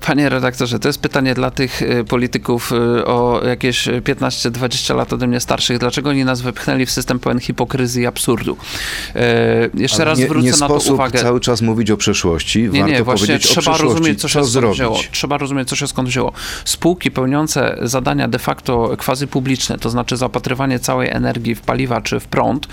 Panie 0.06 0.28
redaktorze, 0.28 0.78
to 0.78 0.88
jest 0.88 1.00
pytanie 1.00 1.34
dla 1.34 1.50
tych 1.50 1.82
y, 1.82 2.04
polityków 2.04 2.72
y, 2.72 3.04
o 3.04 3.40
jakieś 3.46 3.88
15-20 3.88 4.96
lat 4.96 5.12
ode 5.12 5.26
mnie 5.26 5.40
starszych. 5.40 5.78
Dlaczego 5.78 6.10
oni 6.10 6.24
nas 6.24 6.40
wypchnęli 6.40 6.86
w 6.86 6.90
system 6.90 7.18
pełen 7.18 7.40
hipokryzji 7.40 8.02
i 8.02 8.06
absurdu? 8.06 8.56
E, 9.14 9.68
Jeszcze 9.74 9.96
Ale 9.96 10.04
raz 10.04 10.18
nie, 10.18 10.24
zwrócę 10.26 10.44
nie 10.44 10.50
na 10.50 10.58
to 10.58 10.66
sposób 10.66 10.94
uwagę. 10.94 11.20
cały 11.20 11.40
czas 11.40 11.62
mówić 11.62 11.90
o 11.90 11.96
przeszłości. 11.96 12.62
Nie, 12.62 12.80
Warto 12.80 12.86
nie, 12.94 13.02
właśnie 13.02 13.38
trzeba 13.38 13.76
rozumieć, 13.76 14.20
co 14.20 14.28
się 14.28 14.32
skąd 14.32 14.48
zrobić? 14.48 14.78
wzięło. 14.78 14.98
Trzeba 15.12 15.38
rozumieć, 15.38 15.68
co 15.68 15.76
się 15.76 15.86
skąd 15.86 16.08
wzięło. 16.08 16.32
Spółki 16.64 17.10
pełniące 17.10 17.76
zadania 17.82 18.28
de 18.28 18.38
facto 18.38 18.96
quasi 19.04 19.26
publiczne, 19.26 19.78
to 19.78 19.90
znaczy 19.90 20.16
zaopatrywanie 20.16 20.78
całej 20.78 21.08
energii 21.10 21.54
w 21.54 21.60
paliwa 21.60 22.00
czy 22.00 22.20
w 22.20 22.26
prąd, 22.26 22.68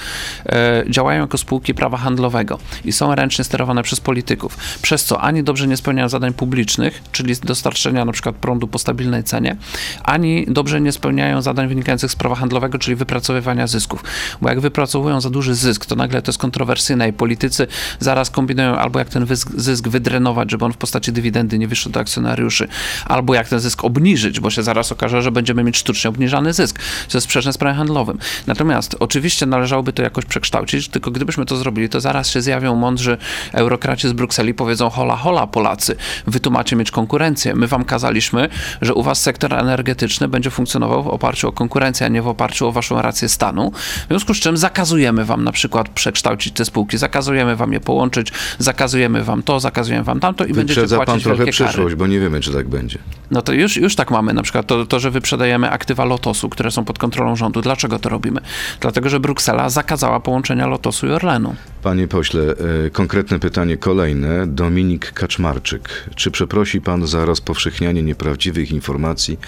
e, 0.45 0.83
działają 0.89 1.21
jako 1.21 1.37
spółki 1.37 1.73
prawa 1.73 1.97
handlowego 1.97 2.59
i 2.85 2.91
są 2.91 3.15
ręcznie 3.15 3.43
sterowane 3.43 3.83
przez 3.83 3.99
polityków, 3.99 4.57
przez 4.81 5.05
co 5.05 5.21
ani 5.21 5.43
dobrze 5.43 5.67
nie 5.67 5.77
spełniają 5.77 6.09
zadań 6.09 6.33
publicznych, 6.33 7.01
czyli 7.21 7.35
dostarczenia 7.43 8.05
na 8.05 8.11
przykład 8.11 8.35
prądu 8.35 8.67
po 8.67 8.79
stabilnej 8.79 9.23
cenie, 9.23 9.55
ani 10.03 10.45
dobrze 10.47 10.81
nie 10.81 10.91
spełniają 10.91 11.41
zadań 11.41 11.67
wynikających 11.67 12.11
z 12.11 12.15
prawa 12.15 12.35
handlowego, 12.35 12.77
czyli 12.77 12.95
wypracowywania 12.95 13.67
zysków. 13.67 14.03
Bo 14.41 14.49
jak 14.49 14.59
wypracowują 14.59 15.21
za 15.21 15.29
duży 15.29 15.55
zysk, 15.55 15.85
to 15.85 15.95
nagle 15.95 16.21
to 16.21 16.29
jest 16.29 16.39
kontrowersyjne 16.39 17.09
i 17.09 17.13
politycy 17.13 17.67
zaraz 17.99 18.29
kombinują 18.29 18.75
albo 18.75 18.99
jak 18.99 19.09
ten 19.09 19.27
zysk 19.55 19.87
wydrenować, 19.87 20.51
żeby 20.51 20.65
on 20.65 20.73
w 20.73 20.77
postaci 20.77 21.11
dywidendy 21.11 21.59
nie 21.59 21.67
wyszedł 21.67 21.93
do 21.93 21.99
akcjonariuszy, 21.99 22.67
albo 23.05 23.33
jak 23.33 23.49
ten 23.49 23.59
zysk 23.59 23.83
obniżyć, 23.83 24.39
bo 24.39 24.49
się 24.49 24.63
zaraz 24.63 24.91
okaże, 24.91 25.21
że 25.21 25.31
będziemy 25.31 25.63
mieć 25.63 25.77
sztucznie 25.77 26.09
obniżany 26.09 26.53
zysk, 26.53 26.79
co 27.07 27.17
jest 27.17 27.25
sprzeczne 27.25 27.53
z 27.53 27.57
prawem 27.57 27.77
handlowym. 27.77 28.17
Natomiast 28.47 28.95
oczywiście 28.99 29.45
należałoby 29.45 29.93
to 29.93 30.01
jakoś 30.01 30.25
przekształcić, 30.25 30.87
tylko 30.87 31.11
gdybyśmy 31.11 31.45
to 31.45 31.57
zrobili, 31.57 31.89
to 31.89 32.01
zaraz 32.01 32.29
się 32.29 32.41
zjawią 32.41 32.75
mądrzy 32.75 33.17
eurokraci 33.53 34.07
z 34.09 34.13
Brukseli 34.13 34.49
i 34.49 34.53
powiedzą 34.53 34.89
hola, 34.89 35.15
hola 35.15 35.47
Polacy, 35.47 35.95
wy 36.27 36.39
tu 36.39 36.51
macie 36.51 36.75
mieć 36.75 36.91
konkurencję. 36.91 37.10
My 37.55 37.67
wam 37.67 37.85
kazaliśmy, 37.85 38.49
że 38.81 38.93
u 38.93 39.03
was 39.03 39.21
sektor 39.21 39.53
energetyczny 39.53 40.27
będzie 40.27 40.49
funkcjonował 40.49 41.03
w 41.03 41.07
oparciu 41.07 41.47
o 41.47 41.51
konkurencję, 41.51 42.05
a 42.05 42.09
nie 42.09 42.21
w 42.21 42.27
oparciu 42.27 42.67
o 42.67 42.71
waszą 42.71 43.01
rację 43.01 43.29
stanu. 43.29 43.71
W 44.05 44.07
związku 44.07 44.33
z 44.33 44.39
czym 44.39 44.57
zakazujemy 44.57 45.25
wam 45.25 45.43
na 45.43 45.51
przykład 45.51 45.89
przekształcić 45.89 46.53
te 46.53 46.65
spółki, 46.65 46.97
zakazujemy 46.97 47.55
wam 47.55 47.73
je 47.73 47.79
połączyć, 47.79 48.31
zakazujemy 48.59 49.23
wam 49.23 49.43
to, 49.43 49.59
zakazujemy 49.59 50.03
wam 50.03 50.19
tamto 50.19 50.45
i 50.45 50.53
będziecie 50.53 50.87
płacić 50.87 51.05
pan 51.05 51.19
trochę 51.19 51.37
wielkie 51.37 51.57
kary. 51.57 51.69
przyszłość, 51.69 51.95
bo 51.95 52.07
nie 52.07 52.19
wiemy, 52.19 52.39
czy 52.39 52.53
tak 52.53 52.69
będzie. 52.69 52.97
No 53.31 53.41
to 53.41 53.53
już, 53.53 53.77
już 53.77 53.95
tak 53.95 54.11
mamy, 54.11 54.33
na 54.33 54.43
przykład 54.43 54.67
to, 54.67 54.85
to, 54.85 54.99
że 54.99 55.11
wyprzedajemy 55.11 55.69
aktywa 55.69 56.05
Lotosu, 56.05 56.49
które 56.49 56.71
są 56.71 56.85
pod 56.85 56.99
kontrolą 56.99 57.35
rządu. 57.35 57.61
Dlaczego 57.61 57.99
to 57.99 58.09
robimy? 58.09 58.41
Dlatego, 58.79 59.09
że 59.09 59.19
Bruksela 59.19 59.69
zakazała 59.69 60.19
połączenia 60.19 60.67
Lotosu 60.67 61.07
i 61.07 61.11
Orlenu. 61.11 61.55
Panie 61.83 62.07
pośle, 62.07 62.41
e, 62.85 62.89
konkretne 62.89 63.39
pytanie 63.39 63.77
kolejne. 63.77 64.47
Dominik 64.47 65.11
Kaczmarczyk. 65.11 66.09
Czy 66.15 66.31
przeprosi 66.31 66.81
pan 66.81 67.00
za 67.07 67.25
rozpowszechnianie 67.25 68.03
nieprawdziwych 68.03 68.71
informacji 68.71 69.39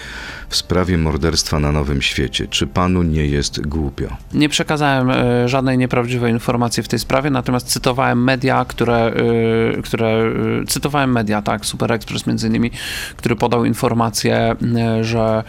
w 0.48 0.56
sprawie 0.56 0.98
morderstwa 0.98 1.58
na 1.58 1.72
Nowym 1.72 2.02
Świecie? 2.02 2.46
Czy 2.50 2.66
panu 2.66 3.02
nie 3.02 3.26
jest 3.26 3.66
głupio? 3.66 4.16
Nie 4.34 4.48
przekazałem 4.48 5.10
e, 5.10 5.48
żadnej 5.48 5.78
nieprawdziwej 5.78 6.32
informacji 6.32 6.82
w 6.82 6.88
tej 6.88 6.98
sprawie, 6.98 7.30
natomiast 7.30 7.66
cytowałem 7.66 8.24
media, 8.24 8.64
które, 8.64 9.12
e, 9.78 9.82
które 9.82 10.08
e, 10.08 10.66
cytowałem 10.66 11.12
media, 11.12 11.42
tak, 11.42 11.66
Super 11.66 11.92
Express 11.92 12.26
między 12.26 12.46
innymi, 12.46 12.70
który 13.16 13.36
podał 13.36 13.64
informację, 13.64 14.56
że, 15.00 15.44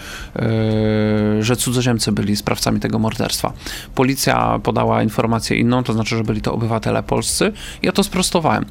że 1.39 1.56
cudzoziemcy 1.56 2.12
byli 2.12 2.36
sprawcami 2.36 2.80
tego 2.80 3.00
morderstwa. 3.00 3.54
Policja 3.96 4.60
podała 4.63 5.04
informację 5.04 5.58
inną, 5.58 5.84
to 5.84 5.94
znaczy, 5.94 6.18
że 6.18 6.24
byli 6.24 6.41
to 6.41 6.54
obywatele 6.54 7.04
polscy. 7.04 7.52
Ja 7.82 7.91
to 7.91 8.04
sprostowałem. 8.04 8.65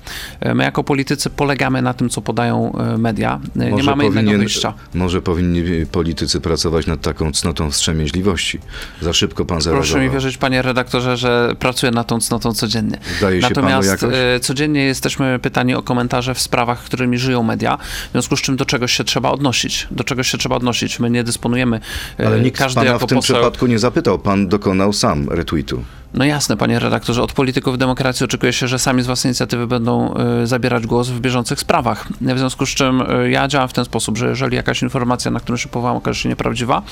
My 0.55 0.65
jako 0.65 0.85
politycy 0.85 1.31
polegamy 1.31 1.83
na 1.83 1.95
tym, 1.95 2.09
co 2.09 2.23
podają 2.23 2.73
e, 2.73 2.99
media. 3.25 3.41
E, 3.67 3.73
Nie 3.73 3.83
mamy 3.83 4.07
innego 4.07 4.39
wyjścia. 4.39 4.75
Może 4.95 5.23
powinni 5.23 5.87
politycy 5.87 6.41
pracować 6.41 6.87
nad 6.87 7.01
taką 7.01 7.33
cnotą 7.33 7.71
wstrzemięźliwości. 7.71 8.59
Za 9.03 9.13
szybko 9.13 9.45
pan 9.45 9.61
zareagował. 9.61 9.91
Proszę 9.93 10.05
mi 10.07 10.11
wierzyć, 10.11 10.37
panie 10.39 10.63
redaktorze, 10.63 11.17
że 11.17 11.55
pracuję 11.59 11.93
nad 11.93 12.07
tą 12.07 12.21
cnotą 12.21 12.53
codziennie. 12.55 12.99
Zdaje 13.19 13.43
się 13.43 13.49
panu 13.51 13.55
Natomiast 13.69 13.89
jakoś? 14.03 14.15
e, 14.37 14.41
codziennie 14.41 14.85
jesteśmy 14.85 15.39
pytani 15.39 15.75
o 15.75 15.83
komentarze 15.83 16.35
w 16.35 16.41
sprawach, 16.41 16.85
którymi 16.85 17.19
żyją 17.19 17.43
media, 17.43 17.77
w 18.09 18.13
związku 18.13 18.37
z 18.37 18.43
czym 18.43 18.57
do 18.57 18.65
czegoś 18.65 18.93
się 18.93 19.05
trzeba 19.05 19.31
odnosić. 19.31 19.87
Do 19.91 20.05
czegoś 20.05 20.29
się 20.29 20.39
trzeba 20.39 20.57
odnosić. 20.57 21.01
My 21.01 21.11
nie 21.11 21.25
dysponujemy, 21.25 21.81
e, 22.21 22.27
Ale 22.27 22.41
nikt 22.41 22.59
każdy 22.59 22.75
pana 22.81 22.91
jako 22.93 23.07
w 23.07 23.09
tym 23.09 23.19
poseł... 23.19 23.37
przypadku 23.37 23.67
nie 23.67 23.79
zapytał. 23.79 24.19
Pan 24.19 24.49
dokonał 24.49 24.93
sam 24.93 25.29
retweetu. 25.31 25.85
No 26.15 26.25
jasne, 26.25 26.57
panie 26.57 26.79
redaktorze, 26.79 27.23
od 27.23 27.33
polityków 27.33 27.79
demokracji 27.79 28.25
oczekuje 28.25 28.53
się, 28.53 28.69
że 28.69 28.79
sami 28.79 29.03
z 29.03 29.07
własnej 29.07 29.29
inicjatywy 29.31 29.67
będą 29.67 30.15
y, 30.43 30.47
zabierać 30.47 30.87
głos 30.87 31.09
w 31.09 31.21
bieżących 31.21 31.61
sprawach. 31.61 32.09
W 32.21 32.39
związku 32.39 32.67
z 32.67 32.69
czym 32.69 33.01
y, 33.01 33.31
ja 33.31 33.49
działam 33.49 33.69
w 33.69 33.73
ten 33.73 33.85
sposób, 33.85 34.19
że 34.19 34.29
jeżeli 34.29 34.57
jakaś 34.57 34.83
informacja, 34.83 35.31
na 35.31 35.41
którą 35.41 35.57
się 35.57 35.69
powołam, 35.69 35.97
okaże 35.97 36.21
się 36.21 36.29
nieprawdziwa, 36.29 36.83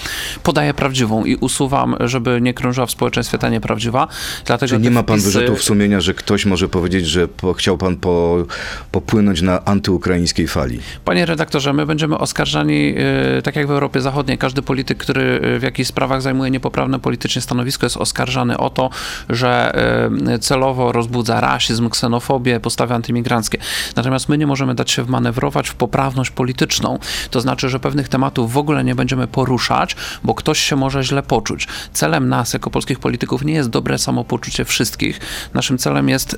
podaję 0.43 0.75
prawdziwą 0.75 1.25
i 1.25 1.37
usuwam, 1.37 1.97
żeby 2.01 2.41
nie 2.41 2.55
krążyła 2.55 2.87
w 2.87 2.91
społeczeństwie 2.91 3.39
ta 3.39 3.49
nieprawdziwa. 3.49 4.09
Dlatego 4.47 4.71
Czy 4.71 4.79
nie 4.79 4.91
ma 4.91 5.03
pan 5.03 5.19
wpisy- 5.19 5.23
wyrzutów 5.25 5.63
sumienia, 5.63 6.01
że 6.01 6.15
ktoś 6.15 6.47
może 6.47 6.69
powiedzieć, 6.69 7.07
że 7.07 7.29
po, 7.29 7.53
chciał 7.53 7.79
pan 7.79 7.97
po, 7.97 8.37
popłynąć 8.93 9.43
na 9.43 9.65
antyukraińskiej 9.65 10.49
fali? 10.49 10.81
Panie 11.05 11.27
redaktorze, 11.27 11.73
my 11.73 11.87
będziemy 11.87 12.19
oskarżani, 12.19 12.95
y, 13.39 13.43
tak 13.43 13.57
jak 13.57 13.67
w 13.67 13.71
Europie 13.71 14.01
Zachodniej, 14.01 14.39
każdy 14.39 14.63
polityk, 14.63 14.99
który 14.99 15.41
w 15.59 15.63
jakichś 15.63 15.89
sprawach 15.89 16.23
zajmuje 16.23 16.51
niepoprawne 16.51 16.99
politycznie 17.01 17.43
stanowisko, 17.43 17.87
jest 17.87 17.97
oskarżany 17.97 18.59
o 18.59 18.71
to, 18.71 18.91
że 19.29 19.79
y, 20.35 20.39
celowo 20.39 20.93
rozbudza 20.93 21.41
rasizm, 21.41 21.89
ksenofobię, 21.91 22.61
postawy 22.61 22.95
antymigranckie. 22.95 23.59
Natomiast 23.97 24.29
my 24.29 24.39
nie 24.39 24.47
możemy 24.47 24.75
dać 24.75 24.91
się 24.91 25.03
wmanewrować 25.03 25.69
w 25.69 25.75
poprawność 25.75 26.31
polityczną. 26.31 26.99
To 27.31 27.41
znaczy, 27.41 27.69
że 27.69 27.81
pewnych 27.81 28.09
tematów 28.09 28.53
w 28.53 28.59
ogóle 28.59 28.85
nie 28.85 28.95
będziemy 28.95 29.27
poruszać, 29.27 29.97
bo 30.25 30.35
ktoś 30.35 30.59
się 30.59 30.77
może 30.77 31.05
źle 31.05 31.23
poczuć. 31.23 31.69
Celem 31.93 32.29
nas, 32.29 32.53
jako 32.53 32.71
polskich 32.71 32.99
polityków, 32.99 33.45
nie 33.45 33.55
jest 33.55 33.69
dobre 33.69 33.99
samopoczucie 33.99 34.65
wszystkich. 34.65 35.21
Naszym 35.55 35.79
celem 35.79 36.09
jest 36.09 36.35
y, 36.35 36.37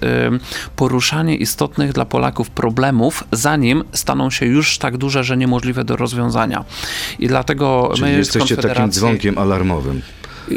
poruszanie 0.77 1.37
istotnych 1.37 1.93
dla 1.93 2.05
Polaków 2.05 2.51
problemów, 2.51 3.25
zanim 3.33 3.85
staną 3.93 4.31
się 4.31 4.47
już 4.47 4.79
tak 4.79 4.97
duże, 4.97 5.25
że 5.25 5.37
niemożliwe 5.37 5.85
do 5.85 5.97
rozwiązania. 5.97 6.65
I 7.19 7.29
dlatego 7.29 7.91
Czyli 7.95 8.03
my 8.03 8.13
jesteście 8.13 8.57
takim 8.57 8.91
dzwonkiem 8.91 9.39
alarmowym. 9.39 10.03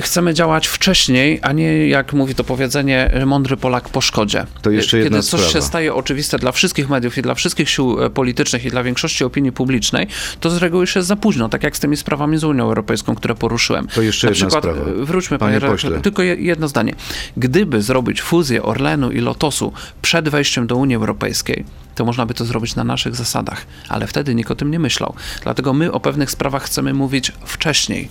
Chcemy 0.01 0.33
działać 0.33 0.67
wcześniej, 0.67 1.39
a 1.41 1.51
nie 1.51 1.87
jak 1.87 2.13
mówi 2.13 2.35
to 2.35 2.43
powiedzenie, 2.43 3.11
mądry 3.25 3.57
Polak 3.57 3.89
po 3.89 4.01
szkodzie. 4.01 4.45
To 4.61 4.71
jeszcze 4.71 4.97
jedna 4.97 5.09
Kiedy 5.17 5.23
coś 5.23 5.39
sprawa. 5.39 5.53
się 5.53 5.61
staje 5.61 5.93
oczywiste 5.93 6.39
dla 6.39 6.51
wszystkich 6.51 6.89
mediów 6.89 7.17
i 7.17 7.21
dla 7.21 7.35
wszystkich 7.35 7.69
sił 7.69 8.03
e, 8.03 8.09
politycznych 8.09 8.65
i 8.65 8.69
dla 8.69 8.83
większości 8.83 9.23
opinii 9.23 9.51
publicznej, 9.51 10.07
to 10.39 10.49
z 10.49 10.57
reguły 10.57 10.83
już 10.83 10.95
jest 10.95 11.07
za 11.07 11.15
późno, 11.15 11.49
tak 11.49 11.63
jak 11.63 11.77
z 11.77 11.79
tymi 11.79 11.97
sprawami 11.97 12.37
z 12.37 12.43
Unią 12.43 12.63
Europejską, 12.63 13.15
które 13.15 13.35
poruszyłem. 13.35 13.87
To 13.87 14.01
jeszcze 14.01 14.27
Na 14.27 14.31
jedna 14.31 14.47
przykład, 14.47 14.63
sprawa. 14.75 14.91
e, 15.01 15.05
Wróćmy, 15.05 15.37
Panie 15.37 15.59
panie, 15.59 15.71
pośle. 15.71 16.01
Tylko 16.01 16.23
je- 16.23 16.35
jedno 16.35 16.67
zdanie. 16.67 16.93
Gdyby 17.37 17.81
zrobić 17.81 18.21
fuzję 18.21 18.63
Orlenu 18.63 19.11
i 19.11 19.19
Lotosu 19.19 19.73
przed 20.01 20.29
wejściem 20.29 20.67
do 20.67 20.75
Unii 20.75 20.95
Europejskiej, 20.95 21.65
to 21.97 22.05
można 22.05 22.25
by 22.25 22.33
to 22.33 22.45
zrobić 22.45 22.75
na 22.75 22.83
naszych 22.83 23.15
zasadach, 23.15 23.65
ale 23.89 24.07
wtedy 24.07 24.35
nikt 24.35 24.51
o 24.51 24.55
tym 24.55 24.71
nie 24.71 24.79
myślał. 24.79 25.13
Dlatego 25.43 25.73
my 25.73 25.91
o 25.91 25.99
pewnych 25.99 26.31
sprawach 26.31 26.63
chcemy 26.63 26.93
mówić 26.93 27.31
wcześniej. 27.45 28.09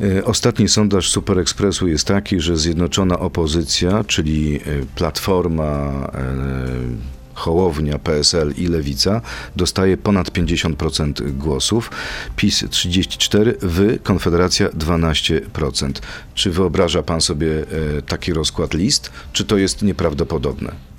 E, 0.00 0.24
Ostatni 0.24 0.68
sondaż 0.68 1.10
Super 1.10 1.38
Expressu 1.38 1.88
jest 1.88 2.06
taki, 2.06 2.40
że 2.40 2.56
zjednoczona 2.56 3.18
opozycja, 3.18 4.04
czyli 4.04 4.56
e, 4.56 4.60
Platforma, 4.94 5.64
e, 5.64 7.12
Hołownia, 7.34 7.98
PSL 7.98 8.54
i 8.56 8.66
Lewica 8.66 9.20
dostaje 9.56 9.96
ponad 9.96 10.30
50% 10.30 11.30
głosów. 11.32 11.90
PiS 12.36 12.64
34, 12.70 13.56
wy, 13.62 13.98
Konfederacja 14.02 14.68
12%. 14.68 15.92
Czy 16.34 16.50
wyobraża 16.50 17.02
pan 17.02 17.20
sobie 17.20 17.48
taki 18.06 18.32
rozkład 18.32 18.74
list, 18.74 19.10
czy 19.32 19.44
to 19.44 19.56
jest 19.56 19.82
nieprawdopodobne? 19.82 20.91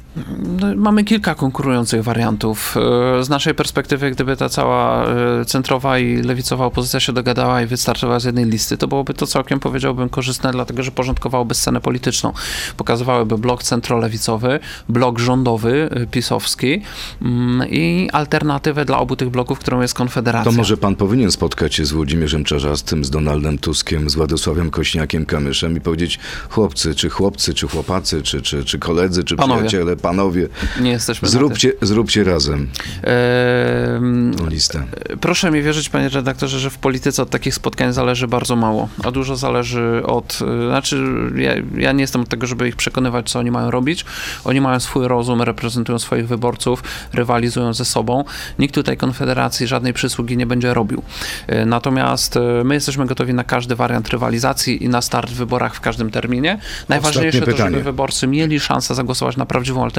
No, 0.59 0.67
mamy 0.75 1.03
kilka 1.03 1.35
konkurujących 1.35 2.03
wariantów. 2.03 2.75
E, 3.19 3.23
Z 3.23 3.29
naszej 3.29 3.53
perspektywy, 3.55 4.11
gdyby 4.11 4.37
ta 4.37 4.49
cała 4.49 5.05
e, 5.05 5.45
centrowa 5.45 5.99
i 5.99 6.15
lewicowa 6.15 6.65
opozycja 6.65 6.99
się 6.99 7.13
dogadała 7.13 7.61
i 7.61 7.65
wystartowała 7.65 8.19
z 8.19 8.23
jednej 8.23 8.45
listy, 8.45 8.77
to 8.77 8.87
byłoby 8.87 9.13
to 9.13 9.27
całkiem, 9.27 9.59
powiedziałbym, 9.59 10.09
korzystne, 10.09 10.51
dlatego 10.51 10.83
że 10.83 10.91
porządkowałoby 10.91 11.55
scenę 11.55 11.81
polityczną. 11.81 12.33
Pokazywałyby 12.77 13.37
blok 13.37 13.63
centrolewicowy, 13.63 14.59
blok 14.89 15.19
rządowy, 15.19 15.89
e, 15.91 16.07
pisowski 16.07 16.81
mm, 17.21 17.69
i 17.69 18.09
alternatywę 18.13 18.85
dla 18.85 18.97
obu 18.99 19.15
tych 19.15 19.29
bloków, 19.29 19.59
którą 19.59 19.81
jest 19.81 19.93
Konfederacja. 19.93 20.51
To 20.51 20.57
może 20.57 20.77
pan 20.77 20.95
powinien 20.95 21.31
spotkać 21.31 21.75
się 21.75 21.85
z 21.85 21.91
Włodzimierzem 21.91 22.43
Czarzastym, 22.43 23.05
z 23.05 23.09
Donaldem 23.09 23.57
Tuskiem, 23.57 24.09
z 24.09 24.15
Władysławem 24.15 24.71
Kośniakiem 24.71 25.25
Kamyszem 25.25 25.77
i 25.77 25.81
powiedzieć 25.81 26.19
chłopcy, 26.49 26.95
czy 26.95 27.09
chłopcy, 27.09 27.53
czy 27.53 27.67
chłopacy, 27.67 28.21
czy, 28.21 28.41
czy, 28.41 28.65
czy 28.65 28.79
koledzy, 28.79 29.23
czy 29.23 29.35
Panowie. 29.35 29.59
przyjaciele, 29.67 29.95
panowie, 30.07 30.47
Nie 30.81 30.91
jesteśmy 30.91 31.27
zróbcie, 31.29 31.71
zróbcie 31.81 32.23
razem. 32.23 32.69
E, 33.03 34.01
tą 34.37 34.47
listę. 34.49 34.83
Proszę 35.21 35.51
mi 35.51 35.61
wierzyć, 35.61 35.89
panie 35.89 36.09
redaktorze, 36.09 36.59
że 36.59 36.69
w 36.69 36.77
polityce 36.77 37.23
od 37.23 37.29
takich 37.29 37.53
spotkań 37.55 37.93
zależy 37.93 38.27
bardzo 38.27 38.55
mało, 38.55 38.89
a 39.03 39.11
dużo 39.11 39.35
zależy 39.35 40.01
od. 40.05 40.39
y, 40.41 40.67
Znaczy, 40.67 41.03
ja, 41.35 41.51
ja 41.77 41.91
nie 41.91 42.01
jestem 42.01 42.21
od 42.21 42.29
tego, 42.29 42.47
żeby 42.47 42.67
ich 42.67 42.75
przekonywać, 42.75 43.29
co 43.29 43.39
oni 43.39 43.51
mają 43.51 43.71
robić. 43.71 44.05
Oni 44.45 44.61
mają 44.61 44.79
swój 44.79 45.07
rozum, 45.07 45.41
reprezentują 45.41 45.99
swoich 45.99 46.27
wyborców, 46.27 46.83
rywalizują 47.13 47.73
ze 47.73 47.85
sobą. 47.85 48.23
Nikt 48.59 48.75
tutaj 48.75 48.97
Konfederacji 48.97 49.67
żadnej 49.67 49.93
przysługi 49.93 50.37
nie 50.37 50.45
będzie 50.45 50.73
robił. 50.73 51.03
Y, 51.51 51.65
Natomiast 51.65 52.35
y, 52.35 52.39
my 52.63 52.73
jesteśmy 52.73 53.05
gotowi 53.05 53.33
na 53.33 53.43
każdy 53.43 53.75
wariant 53.75 54.09
rywalizacji 54.09 54.83
i 54.83 54.89
na 54.89 55.01
start 55.01 55.29
w 55.31 55.33
wyborach 55.33 55.75
w 55.75 55.79
każdym 55.81 56.11
terminie. 56.11 56.59
Najważniejsze 56.89 57.39
to, 57.39 57.45
pytanie. 57.45 57.69
żeby 57.71 57.83
wyborcy 57.83 58.27
mieli 58.27 58.59
szansę 58.59 58.95
zagłosować 58.95 59.37
na 59.37 59.45
prawdziwą 59.45 59.83
alternatywę, 59.83 59.92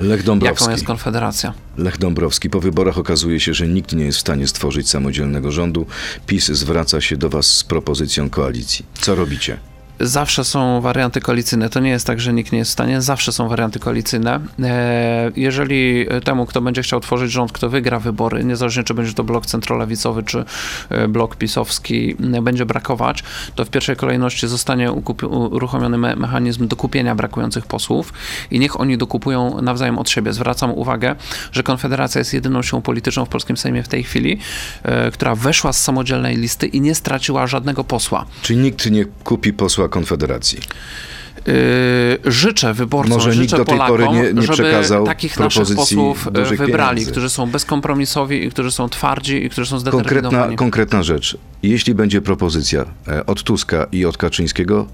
Lech 0.00 0.22
Dąbrowski. 0.22 0.64
jaką 0.64 0.72
jest 0.72 0.84
Konfederacja. 0.84 1.54
Lech 1.76 1.98
Dąbrowski. 1.98 2.50
Po 2.50 2.60
wyborach 2.60 2.98
okazuje 2.98 3.40
się, 3.40 3.54
że 3.54 3.68
nikt 3.68 3.92
nie 3.92 4.04
jest 4.04 4.18
w 4.18 4.20
stanie 4.20 4.46
stworzyć 4.46 4.90
samodzielnego 4.90 5.52
rządu. 5.52 5.86
PiS 6.26 6.46
zwraca 6.46 7.00
się 7.00 7.16
do 7.16 7.30
was 7.30 7.46
z 7.46 7.64
propozycją 7.64 8.30
koalicji. 8.30 8.86
Co 8.94 9.14
robicie? 9.14 9.73
Zawsze 10.00 10.44
są 10.44 10.80
warianty 10.80 11.20
koalicyjne. 11.20 11.70
To 11.70 11.80
nie 11.80 11.90
jest 11.90 12.06
tak, 12.06 12.20
że 12.20 12.32
nikt 12.32 12.52
nie 12.52 12.58
jest 12.58 12.70
w 12.70 12.72
stanie. 12.72 13.02
Zawsze 13.02 13.32
są 13.32 13.48
warianty 13.48 13.78
koalicyjne. 13.78 14.40
E, 14.62 15.30
Jeżeli 15.36 16.06
temu, 16.24 16.46
kto 16.46 16.60
będzie 16.60 16.82
chciał 16.82 17.00
tworzyć 17.00 17.32
rząd, 17.32 17.52
kto 17.52 17.68
wygra 17.70 18.00
wybory, 18.00 18.44
niezależnie 18.44 18.82
czy 18.84 18.94
będzie 18.94 19.12
to 19.14 19.24
blok 19.24 19.46
centrolewicowy, 19.46 20.22
czy 20.22 20.44
e, 20.90 21.08
blok 21.08 21.36
pisowski, 21.36 22.16
będzie 22.42 22.66
brakować, 22.66 23.22
to 23.54 23.64
w 23.64 23.70
pierwszej 23.70 23.96
kolejności 23.96 24.48
zostanie 24.48 24.92
uruchomiony 25.50 25.98
me- 25.98 26.16
mechanizm 26.16 26.68
dokupienia 26.68 27.14
brakujących 27.14 27.66
posłów 27.66 28.12
i 28.50 28.58
niech 28.58 28.80
oni 28.80 28.98
dokupują 28.98 29.62
nawzajem 29.62 29.98
od 29.98 30.10
siebie. 30.10 30.32
Zwracam 30.32 30.70
uwagę, 30.70 31.16
że 31.52 31.62
Konfederacja 31.62 32.18
jest 32.18 32.34
jedyną 32.34 32.62
siłą 32.62 32.82
polityczną 32.82 33.24
w 33.24 33.28
polskim 33.28 33.56
Sejmie 33.56 33.82
w 33.82 33.88
tej 33.88 34.02
chwili, 34.02 34.38
e, 34.82 35.10
która 35.10 35.34
weszła 35.34 35.72
z 35.72 35.82
samodzielnej 35.82 36.36
listy 36.36 36.66
i 36.66 36.80
nie 36.80 36.94
straciła 36.94 37.46
żadnego 37.46 37.84
posła. 37.84 38.24
Czy 38.42 38.56
nikt 38.56 38.90
nie 38.90 39.04
kupi 39.24 39.52
posła 39.52 39.83
Konfederacji? 39.88 40.58
Yy, 41.46 41.52
życzę 42.32 42.74
wyborcom, 42.74 43.14
Może 43.14 43.32
życzę 43.32 43.56
do 43.56 43.64
tej 43.64 43.78
Polakom, 43.78 43.96
pory 43.96 44.08
nie- 44.18 44.32
nie 44.32 44.42
żeby 44.42 44.70
takich 45.06 45.40
naszych 45.40 45.76
posłów 45.76 46.28
e, 46.28 46.56
wybrali, 46.56 46.90
pieniędzy. 46.96 47.10
którzy 47.12 47.30
są 47.30 47.46
bezkompromisowi 47.50 48.44
i 48.44 48.50
którzy 48.50 48.70
są 48.70 48.88
twardzi 48.88 49.44
i 49.44 49.50
którzy 49.50 49.70
są 49.70 49.76
Konkretna, 49.76 50.00
zdeterminowani. 50.02 50.56
konkretna 50.56 51.02
rzecz. 51.02 51.38
Jeśli 51.62 51.94
będzie 51.94 52.20
propozycja 52.22 52.84
e, 53.08 53.26
od 53.26 53.42
Tuska 53.42 53.86
i 53.92 54.04
od 54.06 54.16
Kaczyńskiego, 54.16 54.86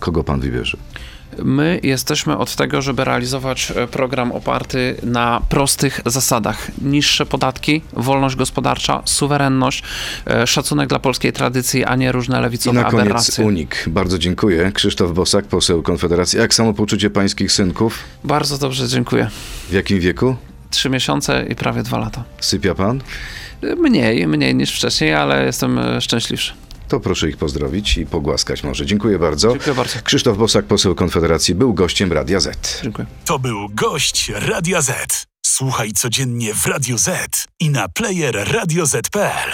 kogo 0.00 0.24
pan 0.24 0.40
wybierze? 0.40 0.78
My 1.44 1.80
jesteśmy 1.82 2.36
od 2.38 2.56
tego, 2.56 2.82
żeby 2.82 3.04
realizować 3.04 3.72
e, 3.76 3.86
program 3.86 4.32
oparty 4.32 4.96
na 5.02 5.42
prostych 5.48 6.00
zasadach. 6.06 6.70
Niższe 6.82 7.26
podatki, 7.26 7.82
wolność 7.92 8.36
gospodarcza, 8.36 9.02
suwerenność, 9.04 9.82
e, 10.26 10.46
szacunek 10.46 10.88
dla 10.88 10.98
polskiej 10.98 11.32
tradycji, 11.32 11.84
a 11.84 11.96
nie 11.96 12.12
różne 12.12 12.38
I 12.38 12.42
lewicowe 12.42 12.80
na 12.82 12.90
koniec 12.90 13.00
aberracje. 13.02 13.44
unik. 13.44 13.84
Bardzo 13.86 14.18
dziękuję. 14.18 14.72
Krzysztof 14.74 15.12
Bosak, 15.12 15.44
poseł 15.44 15.82
Konfederacji. 15.82 16.38
Jak 16.38 16.54
samopoczucie 16.54 17.10
pańskich 17.10 17.52
synków? 17.52 17.98
Bardzo 18.24 18.58
dobrze, 18.58 18.88
dziękuję. 18.88 19.30
W 19.68 19.72
jakim 19.72 20.00
wieku? 20.00 20.36
Trzy 20.70 20.90
miesiące 20.90 21.46
i 21.48 21.54
prawie 21.54 21.82
dwa 21.82 21.98
lata. 21.98 22.24
Sypia 22.40 22.74
pan? 22.74 23.00
Mniej, 23.76 24.26
mniej 24.26 24.54
niż 24.54 24.72
wcześniej, 24.74 25.14
ale 25.14 25.44
jestem 25.46 25.78
e, 25.78 26.00
szczęśliwszy. 26.00 26.52
To 26.88 27.00
proszę 27.00 27.28
ich 27.28 27.36
pozdrowić 27.36 27.98
i 27.98 28.06
pogłaskać 28.06 28.64
może. 28.64 28.86
Dziękuję 28.86 29.18
bardzo. 29.18 29.50
Dziękuję 29.50 29.74
bardzo. 29.74 29.98
Krzysztof 30.04 30.38
Bosak, 30.38 30.64
poseł 30.64 30.94
Konfederacji, 30.94 31.54
był 31.54 31.74
gościem 31.74 32.12
Radia 32.12 32.40
Z. 32.40 32.80
Dziękuję. 32.82 33.06
To 33.24 33.38
był 33.38 33.68
gość 33.68 34.32
Radia 34.34 34.82
Z. 34.82 35.26
Słuchaj 35.46 35.92
codziennie 35.92 36.54
w 36.54 36.66
Radio 36.66 36.98
Z 36.98 37.44
i 37.60 37.70
na 37.70 37.88
player 37.88 38.48
radioz.pl. 38.52 39.50